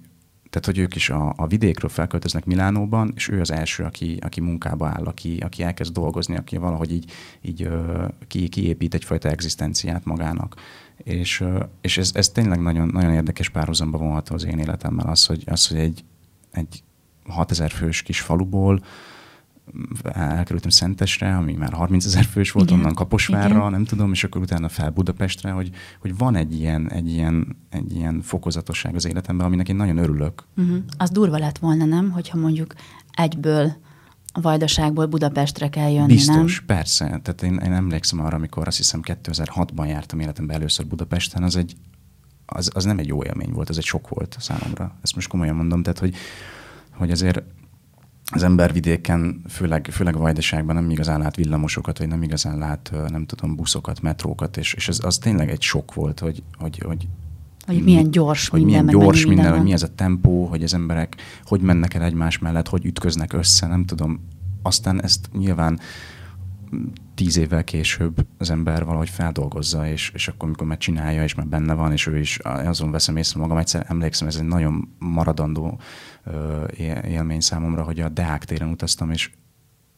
tehát 0.51 0.67
hogy 0.67 0.79
ők 0.79 0.95
is 0.95 1.11
a, 1.11 1.33
a 1.37 1.47
vidékről 1.47 1.91
felköltöznek 1.91 2.45
Milánóban, 2.45 3.13
és 3.17 3.29
ő 3.29 3.41
az 3.41 3.51
első, 3.51 3.85
aki, 3.85 4.19
aki 4.21 4.41
munkába 4.41 4.87
áll, 4.87 5.05
aki, 5.05 5.37
aki 5.37 5.63
elkezd 5.63 5.93
dolgozni, 5.93 6.37
aki 6.37 6.57
valahogy 6.57 6.93
így, 6.93 7.13
így 7.41 7.69
ki, 8.27 8.49
kiépít 8.49 8.95
egyfajta 8.95 9.29
egzisztenciát 9.29 10.05
magának. 10.05 10.55
És, 10.97 11.45
és 11.81 11.99
ez, 11.99 12.11
ez 12.15 12.29
tényleg 12.29 12.61
nagyon, 12.61 12.89
nagyon 12.89 13.13
érdekes 13.13 13.49
párhuzamba 13.49 13.99
vonható 13.99 14.35
az 14.35 14.45
én 14.45 14.59
életemmel 14.59 15.07
az, 15.07 15.27
hogy, 15.27 15.43
az, 15.47 15.69
hogy 15.69 15.79
egy, 15.79 16.05
egy 16.51 16.83
6000 17.27 17.71
fős 17.71 18.03
kis 18.03 18.21
faluból 18.21 18.83
elkerültem 20.13 20.71
Szentesre, 20.71 21.37
ami 21.37 21.53
már 21.53 21.73
30 21.73 22.05
ezer 22.05 22.25
fős 22.25 22.51
volt, 22.51 22.67
Igen. 22.67 22.79
onnan 22.79 22.95
Kaposvárra, 22.95 23.57
Igen. 23.57 23.71
nem 23.71 23.85
tudom, 23.85 24.13
és 24.13 24.25
akkor 24.25 24.41
utána 24.41 24.69
fel 24.69 24.91
Budapestre, 24.91 25.51
hogy, 25.51 25.71
hogy 26.01 26.17
van 26.17 26.35
egy 26.37 26.55
ilyen, 26.55 26.91
egy, 26.91 27.11
ilyen, 27.11 27.57
egy 27.71 27.95
ilyen 27.95 28.21
fokozatosság 28.21 28.95
az 28.95 29.07
életemben, 29.07 29.47
aminek 29.47 29.69
én 29.69 29.77
nagyon 29.77 29.97
örülök. 29.97 30.45
Uh-huh. 30.57 30.77
Az 30.97 31.11
durva 31.11 31.39
lett 31.39 31.59
volna, 31.59 31.85
nem? 31.85 32.11
Hogyha 32.11 32.39
mondjuk 32.39 32.75
egyből 33.13 33.73
a 34.33 34.41
Vajdaságból 34.41 35.07
Budapestre 35.07 35.69
kell 35.69 35.91
jönni, 35.91 36.07
Biztos, 36.13 36.57
nem? 36.57 36.67
persze. 36.67 37.05
Tehát 37.05 37.43
én, 37.43 37.55
én 37.55 37.73
emlékszem 37.73 38.21
arra, 38.21 38.37
amikor 38.37 38.67
azt 38.67 38.77
hiszem 38.77 39.01
2006-ban 39.05 39.89
jártam 39.89 40.21
életemben 40.21 40.57
először 40.57 40.87
Budapesten, 40.87 41.43
az 41.43 41.57
egy 41.57 41.77
az, 42.47 42.71
az 42.75 42.85
nem 42.85 42.99
egy 42.99 43.07
jó 43.07 43.25
élmény 43.25 43.51
volt, 43.53 43.69
az 43.69 43.79
egy 43.79 43.85
sok 43.85 44.09
volt 44.09 44.37
számomra. 44.41 44.95
Ezt 45.03 45.15
most 45.15 45.29
komolyan 45.29 45.55
mondom, 45.55 45.83
tehát 45.83 45.99
hogy, 45.99 46.15
hogy 46.91 47.11
azért 47.11 47.43
az 48.35 48.43
ember 48.43 48.73
vidéken, 48.73 49.43
főleg, 49.49 49.89
főleg 49.91 50.17
Vajdaságban 50.17 50.75
nem 50.75 50.91
igazán 50.91 51.21
lát 51.21 51.37
villamosokat, 51.37 51.99
vagy 51.99 52.09
nem 52.09 52.23
igazán 52.23 52.59
lát, 52.59 52.93
nem 53.09 53.27
tudom, 53.27 53.57
buszokat, 53.57 54.01
metrókat, 54.01 54.57
és, 54.57 54.75
és 54.75 54.89
ez, 54.89 54.99
az 55.03 55.19
tényleg 55.19 55.51
egy 55.51 55.63
sok 55.63 55.95
volt, 55.95 56.21
hogy, 56.21 56.43
hogy, 56.59 56.83
hogy 56.85 57.09
hogy 57.67 57.83
milyen 57.83 58.11
gyors 58.11 58.49
hogy 58.49 58.65
minden, 58.65 58.85
milyen 58.85 59.01
gyors 59.01 59.27
minden, 59.27 59.37
minden 59.37 59.53
hogy 59.59 59.67
mi 59.69 59.73
ez 59.73 59.83
a 59.83 59.95
tempó, 59.95 60.45
hogy 60.45 60.63
az 60.63 60.75
emberek 60.75 61.17
hogy 61.45 61.61
mennek 61.61 61.95
el 61.95 62.03
egymás 62.03 62.39
mellett, 62.39 62.69
hogy 62.69 62.85
ütköznek 62.85 63.33
össze, 63.33 63.67
nem 63.67 63.85
tudom. 63.85 64.21
Aztán 64.63 65.03
ezt 65.03 65.29
nyilván 65.33 65.81
tíz 67.15 67.37
évvel 67.37 67.65
később 67.65 68.27
az 68.39 68.51
ember 68.51 68.85
valahogy 68.85 69.09
feldolgozza, 69.09 69.89
és, 69.89 70.11
és 70.15 70.29
akkor, 70.29 70.49
amikor 70.49 70.67
már 70.67 70.79
csinálja, 70.79 71.23
és 71.23 71.35
már 71.35 71.47
benne 71.47 71.75
van, 71.75 71.93
és 71.93 72.07
ő 72.07 72.19
is 72.19 72.39
azon 72.43 72.91
veszem 72.91 73.17
észre 73.17 73.41
magam, 73.41 73.57
egyszer 73.57 73.85
emlékszem, 73.89 74.29
ez 74.29 74.37
egy 74.37 74.47
nagyon 74.47 74.95
maradandó 74.99 75.81
élmény 77.05 77.41
számomra, 77.41 77.83
hogy 77.83 78.01
a 78.01 78.09
Deák 78.09 78.45
téren 78.45 78.69
utaztam, 78.69 79.11
és 79.11 79.31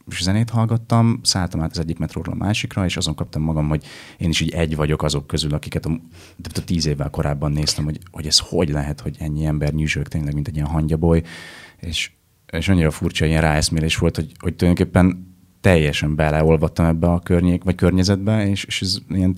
és 0.07 0.23
zenét 0.23 0.49
hallgattam, 0.49 1.19
szálltam 1.23 1.61
át 1.61 1.71
az 1.71 1.79
egyik 1.79 1.97
metróról 1.97 2.33
a 2.33 2.37
másikra, 2.37 2.85
és 2.85 2.97
azon 2.97 3.15
kaptam 3.15 3.41
magam, 3.41 3.67
hogy 3.67 3.85
én 4.17 4.29
is 4.29 4.41
így 4.41 4.53
egy 4.53 4.75
vagyok 4.75 5.03
azok 5.03 5.27
közül, 5.27 5.53
akiket 5.53 5.85
a, 5.85 5.99
a 6.55 6.63
tíz 6.63 6.85
évvel 6.85 7.09
korábban 7.09 7.51
néztem, 7.51 7.83
hogy, 7.83 7.99
hogy 8.11 8.27
ez 8.27 8.39
hogy 8.39 8.69
lehet, 8.69 8.99
hogy 8.99 9.15
ennyi 9.19 9.45
ember 9.45 9.73
nyüzsög 9.73 10.07
tényleg, 10.07 10.33
mint 10.33 10.47
egy 10.47 10.55
ilyen 10.55 10.67
hangyaboly, 10.67 11.23
és, 11.79 12.11
és 12.51 12.67
annyira 12.67 12.91
furcsa 12.91 13.25
ilyen 13.25 13.41
ráeszmélés 13.41 13.97
volt, 13.97 14.15
hogy, 14.15 14.31
hogy 14.39 14.55
tulajdonképpen 14.55 15.34
teljesen 15.65 16.15
beleolvattam 16.15 16.85
ebbe 16.85 17.07
a 17.07 17.19
környék, 17.19 17.63
vagy 17.63 17.75
környezetbe, 17.75 18.47
és, 18.47 18.63
és 18.63 18.81
ez 18.81 18.97
ilyen 19.09 19.33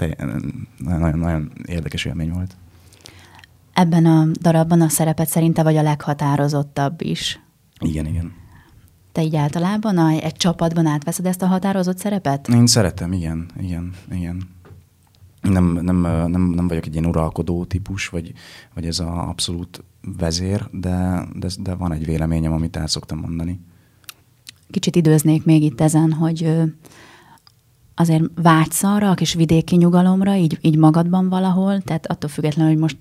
nagyon, 0.77 1.19
nagyon 1.19 1.51
érdekes 1.65 2.05
élmény 2.05 2.31
volt. 2.31 2.55
Ebben 3.74 4.05
a 4.05 4.27
darabban 4.41 4.81
a 4.81 4.89
szerepet 4.89 5.27
szerinte 5.27 5.63
vagy 5.63 5.75
a 5.75 5.81
leghatározottabb 5.81 7.01
is. 7.01 7.39
Igen, 7.79 8.05
igen. 8.05 8.34
Te 9.12 9.24
így 9.24 9.36
általában 9.36 9.98
a, 9.98 10.10
egy 10.10 10.36
csapatban 10.36 10.86
átveszed 10.86 11.25
ezt 11.25 11.41
a 11.41 11.46
határozott 11.46 11.98
szerepet? 11.98 12.48
Én 12.48 12.67
szeretem, 12.67 13.12
igen, 13.12 13.46
igen, 13.60 13.93
igen. 14.12 14.41
Nem, 15.41 15.79
nem, 15.81 16.01
nem, 16.31 16.41
nem 16.41 16.67
vagyok 16.67 16.86
egy 16.86 16.93
ilyen 16.93 17.05
uralkodó 17.05 17.65
típus, 17.65 18.07
vagy, 18.07 18.34
vagy 18.74 18.86
ez 18.86 19.00
az 19.00 19.07
abszolút 19.07 19.84
vezér, 20.17 20.67
de, 20.72 21.25
de, 21.34 21.48
de 21.60 21.75
van 21.75 21.91
egy 21.91 22.05
véleményem, 22.05 22.53
amit 22.53 22.75
el 22.75 22.88
szoktam 22.88 23.19
mondani 23.19 23.60
kicsit 24.69 24.95
időznék 24.95 25.45
még 25.45 25.63
itt 25.63 25.81
ezen, 25.81 26.12
hogy 26.12 26.51
azért 27.95 28.24
vágysz 28.36 28.83
arra 28.83 29.09
a 29.09 29.13
kis 29.13 29.33
vidéki 29.33 29.75
nyugalomra, 29.75 30.36
így, 30.36 30.57
így 30.62 30.77
magadban 30.77 31.29
valahol, 31.29 31.81
tehát 31.81 32.07
attól 32.07 32.29
függetlenül, 32.29 32.71
hogy 32.71 32.81
most 32.81 32.97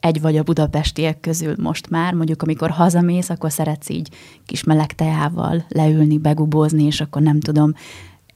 egy 0.00 0.20
vagy 0.20 0.36
a 0.36 0.42
budapestiek 0.42 1.20
közül 1.20 1.54
most 1.58 1.90
már, 1.90 2.14
mondjuk 2.14 2.42
amikor 2.42 2.70
hazamész, 2.70 3.30
akkor 3.30 3.52
szeretsz 3.52 3.88
így 3.88 4.10
kis 4.46 4.64
meleg 4.64 4.94
teával 4.94 5.64
leülni, 5.68 6.18
begubózni, 6.18 6.84
és 6.84 7.00
akkor 7.00 7.22
nem 7.22 7.40
tudom, 7.40 7.72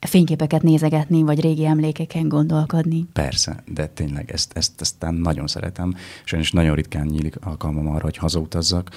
fényképeket 0.00 0.62
nézegetni, 0.62 1.22
vagy 1.22 1.40
régi 1.40 1.64
emlékeken 1.64 2.28
gondolkodni. 2.28 3.06
Persze, 3.12 3.62
de 3.66 3.86
tényleg 3.86 4.30
ezt, 4.30 4.52
ezt, 4.56 4.80
ezt 4.80 5.06
nagyon 5.10 5.46
szeretem. 5.46 5.94
Sajnos 6.24 6.50
nagyon 6.50 6.74
ritkán 6.74 7.06
nyílik 7.06 7.36
alkalmam 7.40 7.88
arra, 7.88 8.02
hogy 8.02 8.16
hazautazzak 8.16 8.90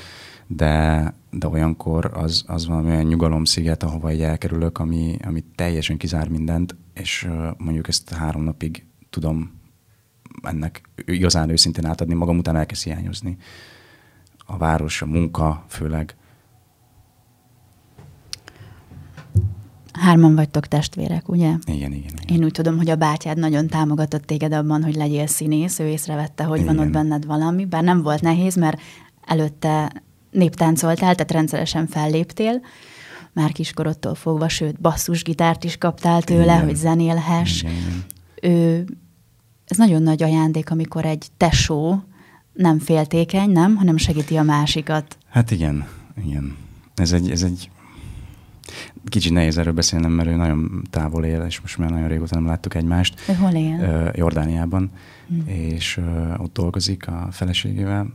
de, 0.48 1.14
de 1.32 1.48
olyankor 1.48 2.12
az, 2.14 2.44
az 2.48 2.68
valami 2.68 2.90
olyan 2.90 3.06
nyugalomsziget, 3.06 3.84
ahova 3.84 4.10
egy 4.10 4.22
elkerülök, 4.22 4.80
ami, 4.80 5.18
ami 5.25 5.44
teljesen 5.56 5.98
kizár 5.98 6.28
mindent, 6.28 6.75
és 6.94 7.30
mondjuk 7.58 7.88
ezt 7.88 8.10
három 8.10 8.44
napig 8.44 8.86
tudom 9.10 9.52
ennek 10.42 10.90
igazán 11.06 11.50
őszintén 11.50 11.86
átadni, 11.86 12.14
magam 12.14 12.38
után 12.38 12.56
elkezd 12.56 12.84
hiányozni. 12.84 13.38
A 14.46 14.58
város, 14.58 15.02
a 15.02 15.06
munka 15.06 15.66
főleg. 15.68 16.16
Hárman 19.94 20.36
vagytok 20.36 20.68
testvérek, 20.68 21.30
ugye? 21.30 21.56
Igen, 21.66 21.92
igen, 21.92 21.94
igen. 21.94 22.38
Én 22.38 22.44
úgy 22.44 22.52
tudom, 22.52 22.78
hogy 22.78 22.90
a 22.90 22.96
bátyád 22.96 23.38
nagyon 23.38 23.68
támogatott 23.68 24.24
téged 24.24 24.54
abban, 24.54 24.84
hogy 24.84 24.96
legyél 24.96 25.28
színész, 25.28 25.80
ő 25.80 25.88
észrevette, 25.88 26.44
hogy 26.44 26.60
igen. 26.60 26.75
van 26.75 26.86
ott 26.86 26.92
benned 26.92 27.25
valami, 27.25 27.66
bár 27.66 27.84
nem 27.84 28.02
volt 28.02 28.22
nehéz, 28.22 28.56
mert 28.56 28.82
előtte 29.25 30.04
néptáncoltál, 30.36 31.15
tehát 31.15 31.32
rendszeresen 31.32 31.88
felléptél, 31.88 32.62
már 33.34 33.51
kiskorodtól 33.51 34.15
fogva, 34.15 34.50
sőt, 34.50 34.82
basszusgitárt 34.82 35.63
is 35.63 35.77
kaptál 35.77 36.22
tőle, 36.22 36.54
Igen. 36.54 36.63
hogy 36.63 36.75
zenélhess. 36.75 37.62
Igen. 37.62 38.06
Ő, 38.42 38.86
ez 39.65 39.77
nagyon 39.77 40.04
nagy 40.04 40.24
ajándék, 40.24 40.72
amikor 40.72 41.06
egy 41.06 41.27
tesó 41.38 42.04
nem 42.54 42.80
féltékeny, 42.80 43.50
nem, 43.50 43.75
hanem 43.75 43.98
segíti 43.98 44.36
a 44.36 44.44
másikat. 44.44 45.18
Hát 45.30 45.51
igen, 45.51 45.88
igen. 46.25 46.58
Ez 46.96 47.12
egy, 47.12 47.32
ez 47.32 47.44
egy 47.44 47.70
kicsit 49.06 49.32
nehéz 49.32 49.58
erről 49.58 49.74
beszélnem, 49.74 50.12
mert 50.12 50.30
ő 50.30 50.36
nagyon 50.36 50.82
távol 50.89 51.25
él, 51.25 51.42
és 51.42 51.62
most 51.62 51.77
már 51.77 51.89
nagyon 51.89 52.08
régóta 52.08 52.36
nem 52.36 52.46
láttuk 52.46 52.75
egymást. 52.75 53.30
Ő 53.30 53.34
hol 53.34 53.51
él? 53.51 54.12
Jordániában, 54.15 54.92
hmm. 55.27 55.48
és 55.48 56.01
ott 56.38 56.54
dolgozik 56.54 57.08
a 57.08 57.27
feleségével, 57.32 58.13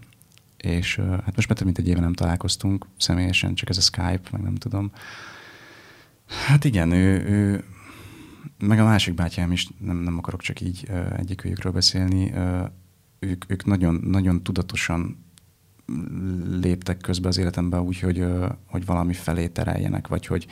és 0.62 0.96
hát 0.96 1.36
most 1.36 1.48
már 1.48 1.56
több 1.56 1.64
mint 1.64 1.78
egy 1.78 1.88
éve 1.88 2.00
nem 2.00 2.12
találkoztunk 2.12 2.86
személyesen, 2.96 3.54
csak 3.54 3.68
ez 3.68 3.76
a 3.76 3.80
Skype, 3.80 4.28
meg 4.32 4.42
nem 4.42 4.54
tudom. 4.54 4.90
Hát 6.46 6.64
igen, 6.64 6.92
ő, 6.92 7.24
ő 7.28 7.64
meg 8.58 8.78
a 8.78 8.84
másik 8.84 9.14
bátyám 9.14 9.52
is, 9.52 9.68
nem, 9.78 9.96
nem 9.96 10.18
akarok 10.18 10.40
csak 10.40 10.60
így 10.60 10.88
egyikőjükről 11.16 11.72
beszélni, 11.72 12.32
ők, 13.18 13.44
ők 13.48 13.64
nagyon, 13.64 13.94
nagyon 13.94 14.42
tudatosan 14.42 15.24
léptek 16.60 16.96
közbe 16.96 17.28
az 17.28 17.38
életembe 17.38 17.80
úgy, 17.80 18.00
hogy, 18.00 18.24
hogy 18.66 18.84
valami 18.84 19.12
felé 19.12 19.48
tereljenek, 19.48 20.08
vagy 20.08 20.26
hogy 20.26 20.46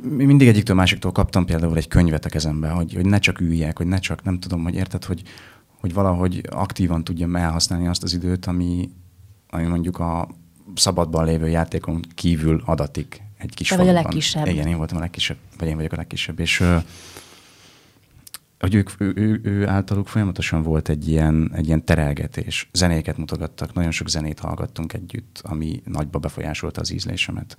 mindig 0.00 0.48
egyiktől 0.48 0.76
másiktól 0.76 1.12
kaptam 1.12 1.44
például 1.44 1.76
egy 1.76 1.88
könyvet 1.88 2.24
a 2.24 2.28
kezembe, 2.28 2.68
hogy, 2.68 2.94
hogy 2.94 3.06
ne 3.06 3.18
csak 3.18 3.40
üljek, 3.40 3.76
hogy 3.76 3.86
ne 3.86 3.98
csak, 3.98 4.22
nem 4.22 4.40
tudom, 4.40 4.62
hogy 4.62 4.74
érted, 4.74 5.04
hogy, 5.04 5.22
hogy 5.82 5.92
valahogy 5.92 6.40
aktívan 6.50 7.04
tudjam 7.04 7.36
elhasználni 7.36 7.86
azt 7.86 8.02
az 8.02 8.14
időt, 8.14 8.46
ami, 8.46 8.90
ami 9.50 9.66
mondjuk 9.66 9.98
a 9.98 10.28
szabadban 10.74 11.24
lévő 11.24 11.48
játékon 11.48 12.00
kívül 12.14 12.62
adatik 12.64 13.22
egy 13.38 13.54
kis 13.54 13.68
Te 13.68 13.76
vagy 13.76 13.88
a 13.88 13.92
legkisebb. 13.92 14.46
Igen, 14.46 14.66
én 14.66 14.76
voltam 14.76 14.96
a 14.96 15.00
legkisebb, 15.00 15.36
vagy 15.58 15.68
én 15.68 15.76
vagyok 15.76 15.92
a 15.92 15.96
legkisebb, 15.96 16.40
és 16.40 16.64
hogy 18.62 18.74
ők, 18.74 18.90
ő, 18.98 19.12
ő, 19.16 19.40
ő 19.42 19.68
általuk 19.68 20.06
folyamatosan 20.06 20.62
volt 20.62 20.88
egy 20.88 21.08
ilyen, 21.08 21.50
egy 21.54 21.66
ilyen 21.66 21.84
terelgetés. 21.84 22.68
Zenéket 22.72 23.16
mutogattak, 23.16 23.74
nagyon 23.74 23.90
sok 23.90 24.08
zenét 24.08 24.38
hallgattunk 24.38 24.92
együtt, 24.92 25.40
ami 25.42 25.82
nagyba 25.84 26.18
befolyásolta 26.18 26.80
az 26.80 26.92
ízlésemet. 26.92 27.56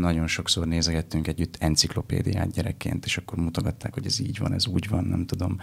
Nagyon 0.00 0.26
sokszor 0.26 0.66
nézegettünk 0.66 1.26
együtt 1.26 1.56
enciklopédiát 1.58 2.52
gyerekként, 2.52 3.04
és 3.04 3.16
akkor 3.16 3.38
mutogatták, 3.38 3.94
hogy 3.94 4.06
ez 4.06 4.20
így 4.20 4.38
van, 4.38 4.52
ez 4.52 4.66
úgy 4.66 4.88
van, 4.88 5.04
nem 5.04 5.26
tudom. 5.26 5.56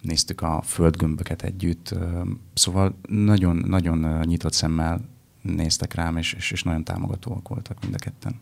Néztük 0.00 0.40
a 0.40 0.62
földgömböket 0.62 1.42
együtt. 1.42 1.94
Szóval 2.54 2.98
nagyon, 3.08 3.56
nagyon 3.56 4.20
nyitott 4.24 4.52
szemmel 4.52 5.00
néztek 5.42 5.94
rám, 5.94 6.16
és, 6.16 6.32
és, 6.32 6.50
és 6.50 6.62
nagyon 6.62 6.84
támogatóak 6.84 7.48
voltak 7.48 7.80
mind 7.82 7.94
a 7.94 7.98
ketten. 7.98 8.40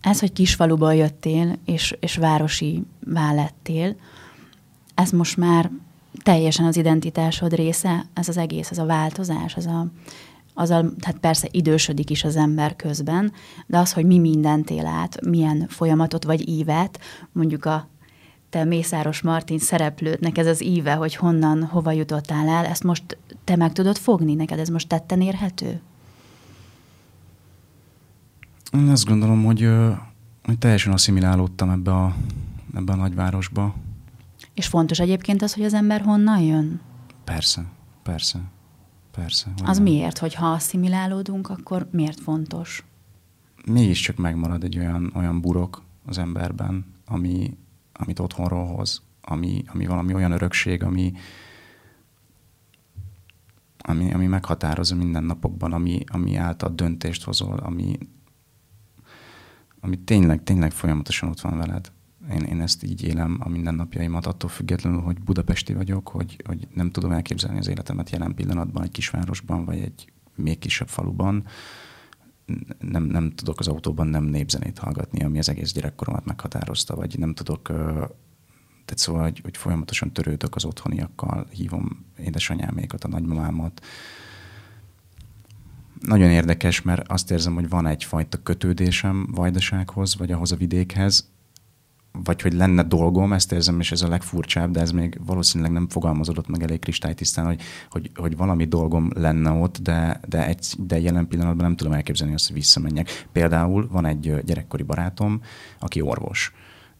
Ez, 0.00 0.20
hogy 0.20 0.32
kisfaluból 0.32 0.94
jöttél, 0.94 1.58
és, 1.64 1.96
és 2.00 2.16
városi 2.16 2.82
lettél, 3.04 3.96
ez 4.98 5.10
most 5.10 5.36
már 5.36 5.70
teljesen 6.22 6.64
az 6.64 6.76
identitásod 6.76 7.54
része, 7.54 8.06
ez 8.12 8.28
az 8.28 8.36
egész, 8.36 8.70
ez 8.70 8.78
a 8.78 8.86
változás, 8.86 9.56
ez 9.56 9.66
a, 9.66 9.86
az 10.54 10.70
a, 10.70 10.84
hát 11.00 11.18
persze 11.18 11.48
idősödik 11.50 12.10
is 12.10 12.24
az 12.24 12.36
ember 12.36 12.76
közben, 12.76 13.32
de 13.66 13.78
az, 13.78 13.92
hogy 13.92 14.04
mi 14.04 14.18
mindent 14.18 14.70
él 14.70 14.86
át, 14.86 15.24
milyen 15.26 15.66
folyamatot 15.68 16.24
vagy 16.24 16.48
ívet, 16.48 17.00
mondjuk 17.32 17.64
a 17.64 17.88
te 18.50 18.64
Mészáros 18.64 19.20
Martin 19.20 19.58
szereplődnek 19.58 20.38
ez 20.38 20.46
az 20.46 20.64
íve, 20.64 20.92
hogy 20.92 21.16
honnan, 21.16 21.64
hova 21.64 21.92
jutottál 21.92 22.48
el, 22.48 22.64
ezt 22.64 22.84
most 22.84 23.18
te 23.44 23.56
meg 23.56 23.72
tudod 23.72 23.96
fogni 23.96 24.34
neked, 24.34 24.58
ez 24.58 24.68
most 24.68 24.88
tetten 24.88 25.20
érhető? 25.20 25.80
Én 28.72 28.88
azt 28.88 29.04
gondolom, 29.04 29.44
hogy, 29.44 29.68
hogy 30.44 30.58
teljesen 30.58 30.92
asszimilálódtam 30.92 31.70
ebbe 31.70 31.92
a, 31.92 32.14
ebbe 32.74 32.92
a 32.92 32.96
nagyvárosba. 32.96 33.74
És 34.58 34.66
fontos 34.66 34.98
egyébként 34.98 35.42
az, 35.42 35.54
hogy 35.54 35.64
az 35.64 35.74
ember 35.74 36.00
honnan 36.00 36.40
jön? 36.40 36.80
Persze, 37.24 37.64
persze, 38.02 38.40
persze. 39.10 39.50
Az 39.64 39.78
miért, 39.78 40.18
hogy 40.18 40.34
ha 40.34 40.46
asszimilálódunk, 40.46 41.48
akkor 41.48 41.88
miért 41.90 42.20
fontos? 42.20 42.84
mégiscsak 43.68 44.16
megmarad 44.16 44.64
egy 44.64 44.78
olyan, 44.78 45.12
olyan 45.14 45.40
burok 45.40 45.82
az 46.06 46.18
emberben, 46.18 46.94
ami, 47.06 47.56
amit 47.92 48.18
otthonról 48.18 48.66
hoz, 48.66 49.02
ami, 49.20 49.64
ami 49.66 49.86
valami 49.86 50.14
olyan 50.14 50.32
örökség, 50.32 50.82
ami, 50.82 51.12
ami, 53.78 54.12
ami 54.12 54.26
meghatározza 54.26 54.94
minden 54.94 55.24
napokban, 55.24 55.72
ami, 55.72 56.00
ami 56.06 56.36
által 56.36 56.70
döntést 56.74 57.24
hozol, 57.24 57.58
ami, 57.58 57.98
ami 59.80 59.98
tényleg, 59.98 60.42
tényleg 60.42 60.70
folyamatosan 60.70 61.28
ott 61.28 61.40
van 61.40 61.58
veled. 61.58 61.92
Én, 62.30 62.42
én 62.42 62.60
ezt 62.60 62.82
így 62.82 63.04
élem 63.04 63.36
a 63.40 63.48
mindennapjaimat, 63.48 64.26
attól 64.26 64.50
függetlenül, 64.50 65.00
hogy 65.00 65.20
budapesti 65.20 65.72
vagyok, 65.74 66.08
hogy, 66.08 66.42
hogy 66.44 66.68
nem 66.74 66.90
tudom 66.90 67.12
elképzelni 67.12 67.58
az 67.58 67.68
életemet 67.68 68.10
jelen 68.10 68.34
pillanatban 68.34 68.82
egy 68.82 68.90
kisvárosban, 68.90 69.64
vagy 69.64 69.78
egy 69.78 70.12
még 70.34 70.58
kisebb 70.58 70.88
faluban. 70.88 71.44
Nem, 72.78 73.02
nem 73.02 73.30
tudok 73.30 73.58
az 73.58 73.68
autóban 73.68 74.06
nem 74.06 74.24
népzenét 74.24 74.78
hallgatni, 74.78 75.24
ami 75.24 75.38
az 75.38 75.48
egész 75.48 75.72
gyerekkoromat 75.72 76.24
meghatározta, 76.24 76.94
vagy 76.94 77.18
nem 77.18 77.34
tudok 77.34 77.70
tehát 78.88 79.02
szóval, 79.02 79.22
hogy, 79.22 79.40
hogy 79.42 79.56
folyamatosan 79.56 80.12
törődök 80.12 80.54
az 80.54 80.64
otthoniakkal, 80.64 81.46
hívom 81.50 82.04
édesanyámékat, 82.18 83.04
a 83.04 83.08
nagymamámat. 83.08 83.84
Nagyon 86.00 86.30
érdekes, 86.30 86.82
mert 86.82 87.08
azt 87.08 87.30
érzem, 87.30 87.54
hogy 87.54 87.68
van 87.68 87.86
egyfajta 87.86 88.42
kötődésem 88.42 89.28
Vajdasághoz, 89.30 90.16
vagy 90.16 90.32
ahhoz 90.32 90.52
a 90.52 90.56
vidékhez, 90.56 91.30
vagy 92.24 92.42
hogy 92.42 92.52
lenne 92.52 92.82
dolgom, 92.82 93.32
ezt 93.32 93.52
érzem, 93.52 93.80
és 93.80 93.92
ez 93.92 94.02
a 94.02 94.08
legfurcsább, 94.08 94.70
de 94.70 94.80
ez 94.80 94.90
még 94.90 95.20
valószínűleg 95.24 95.72
nem 95.72 95.88
fogalmazódott 95.88 96.48
meg 96.48 96.62
elég 96.62 96.78
kristálytisztán, 96.78 97.46
hogy, 97.46 97.60
hogy, 97.90 98.10
hogy 98.14 98.36
valami 98.36 98.64
dolgom 98.64 99.10
lenne 99.14 99.50
ott, 99.50 99.78
de, 99.78 100.20
de, 100.28 100.46
egy, 100.46 100.66
de 100.78 101.00
jelen 101.00 101.28
pillanatban 101.28 101.64
nem 101.64 101.76
tudom 101.76 101.92
elképzelni 101.92 102.34
azt, 102.34 102.46
hogy 102.46 102.56
visszamenjek. 102.56 103.26
Például 103.32 103.88
van 103.90 104.06
egy 104.06 104.44
gyerekkori 104.44 104.82
barátom, 104.82 105.40
aki 105.78 106.00
orvos 106.00 106.52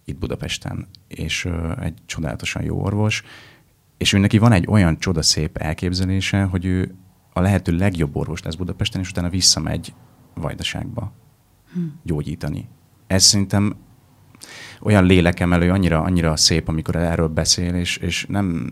itt 0.05 0.19
Budapesten, 0.19 0.87
és 1.09 1.49
egy 1.81 1.95
csodálatosan 2.07 2.63
jó 2.63 2.83
orvos, 2.83 3.23
és 3.97 4.13
ő 4.13 4.19
neki 4.19 4.39
van 4.39 4.53
egy 4.53 4.67
olyan 4.69 4.99
csodaszép 4.99 5.57
elképzelése, 5.57 6.43
hogy 6.43 6.65
ő 6.65 6.95
a 7.33 7.41
lehető 7.41 7.77
legjobb 7.77 8.17
orvos 8.17 8.43
lesz 8.43 8.55
Budapesten, 8.55 9.01
és 9.01 9.11
utána 9.11 9.29
visszamegy 9.29 9.95
Vajdaságba 10.35 11.13
hm. 11.73 11.81
gyógyítani. 12.03 12.69
Ez 13.07 13.25
szerintem 13.25 13.77
olyan 14.81 15.05
lélekemelő, 15.05 15.71
annyira, 15.71 16.03
annyira 16.03 16.37
szép, 16.37 16.69
amikor 16.69 16.97
erről 16.97 17.29
beszél, 17.29 17.75
és, 17.75 17.97
és 17.97 18.27
nem, 18.29 18.71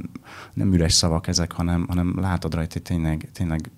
nem 0.53 0.73
üres 0.73 0.93
szavak 0.93 1.27
ezek, 1.27 1.53
hanem, 1.53 1.85
hanem 1.89 2.21
látod 2.21 2.55
rajta, 2.55 2.73
hogy 2.73 2.83
tényleg, 2.83 3.29
tényleg, 3.33 3.71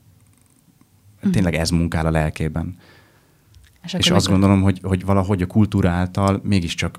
hm. 1.20 1.30
tényleg 1.30 1.54
ez 1.54 1.70
munkál 1.70 2.06
a 2.06 2.10
lelkében. 2.10 2.76
És, 3.84 3.92
és 3.92 4.10
azt 4.10 4.28
gondolom, 4.28 4.62
hogy, 4.62 4.80
hogy 4.82 5.04
valahogy 5.04 5.42
a 5.42 5.46
kultúra 5.46 5.90
által 5.90 6.40
mégiscsak 6.44 6.98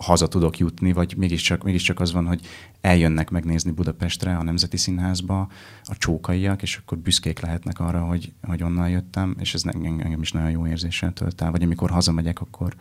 haza 0.00 0.28
tudok 0.28 0.58
jutni, 0.58 0.92
vagy 0.92 1.14
mégiscsak, 1.16 1.62
mégiscsak 1.62 2.00
az 2.00 2.12
van, 2.12 2.26
hogy 2.26 2.40
eljönnek 2.80 3.30
megnézni 3.30 3.70
Budapestre, 3.70 4.36
a 4.36 4.42
Nemzeti 4.42 4.76
Színházba 4.76 5.48
a 5.84 5.96
csókaiak, 5.96 6.62
és 6.62 6.76
akkor 6.76 6.98
büszkék 6.98 7.40
lehetnek 7.40 7.80
arra, 7.80 8.00
hogy, 8.00 8.32
hogy 8.42 8.62
onnan 8.62 8.88
jöttem, 8.88 9.36
és 9.38 9.54
ez 9.54 9.62
engem 9.64 10.20
is 10.20 10.32
nagyon 10.32 10.50
jó 10.50 10.66
érzéssel 10.66 11.12
tölt 11.12 11.40
el. 11.40 11.50
Vagy 11.50 11.62
amikor 11.62 11.90
hazamegyek, 11.90 12.40
akkor, 12.40 12.74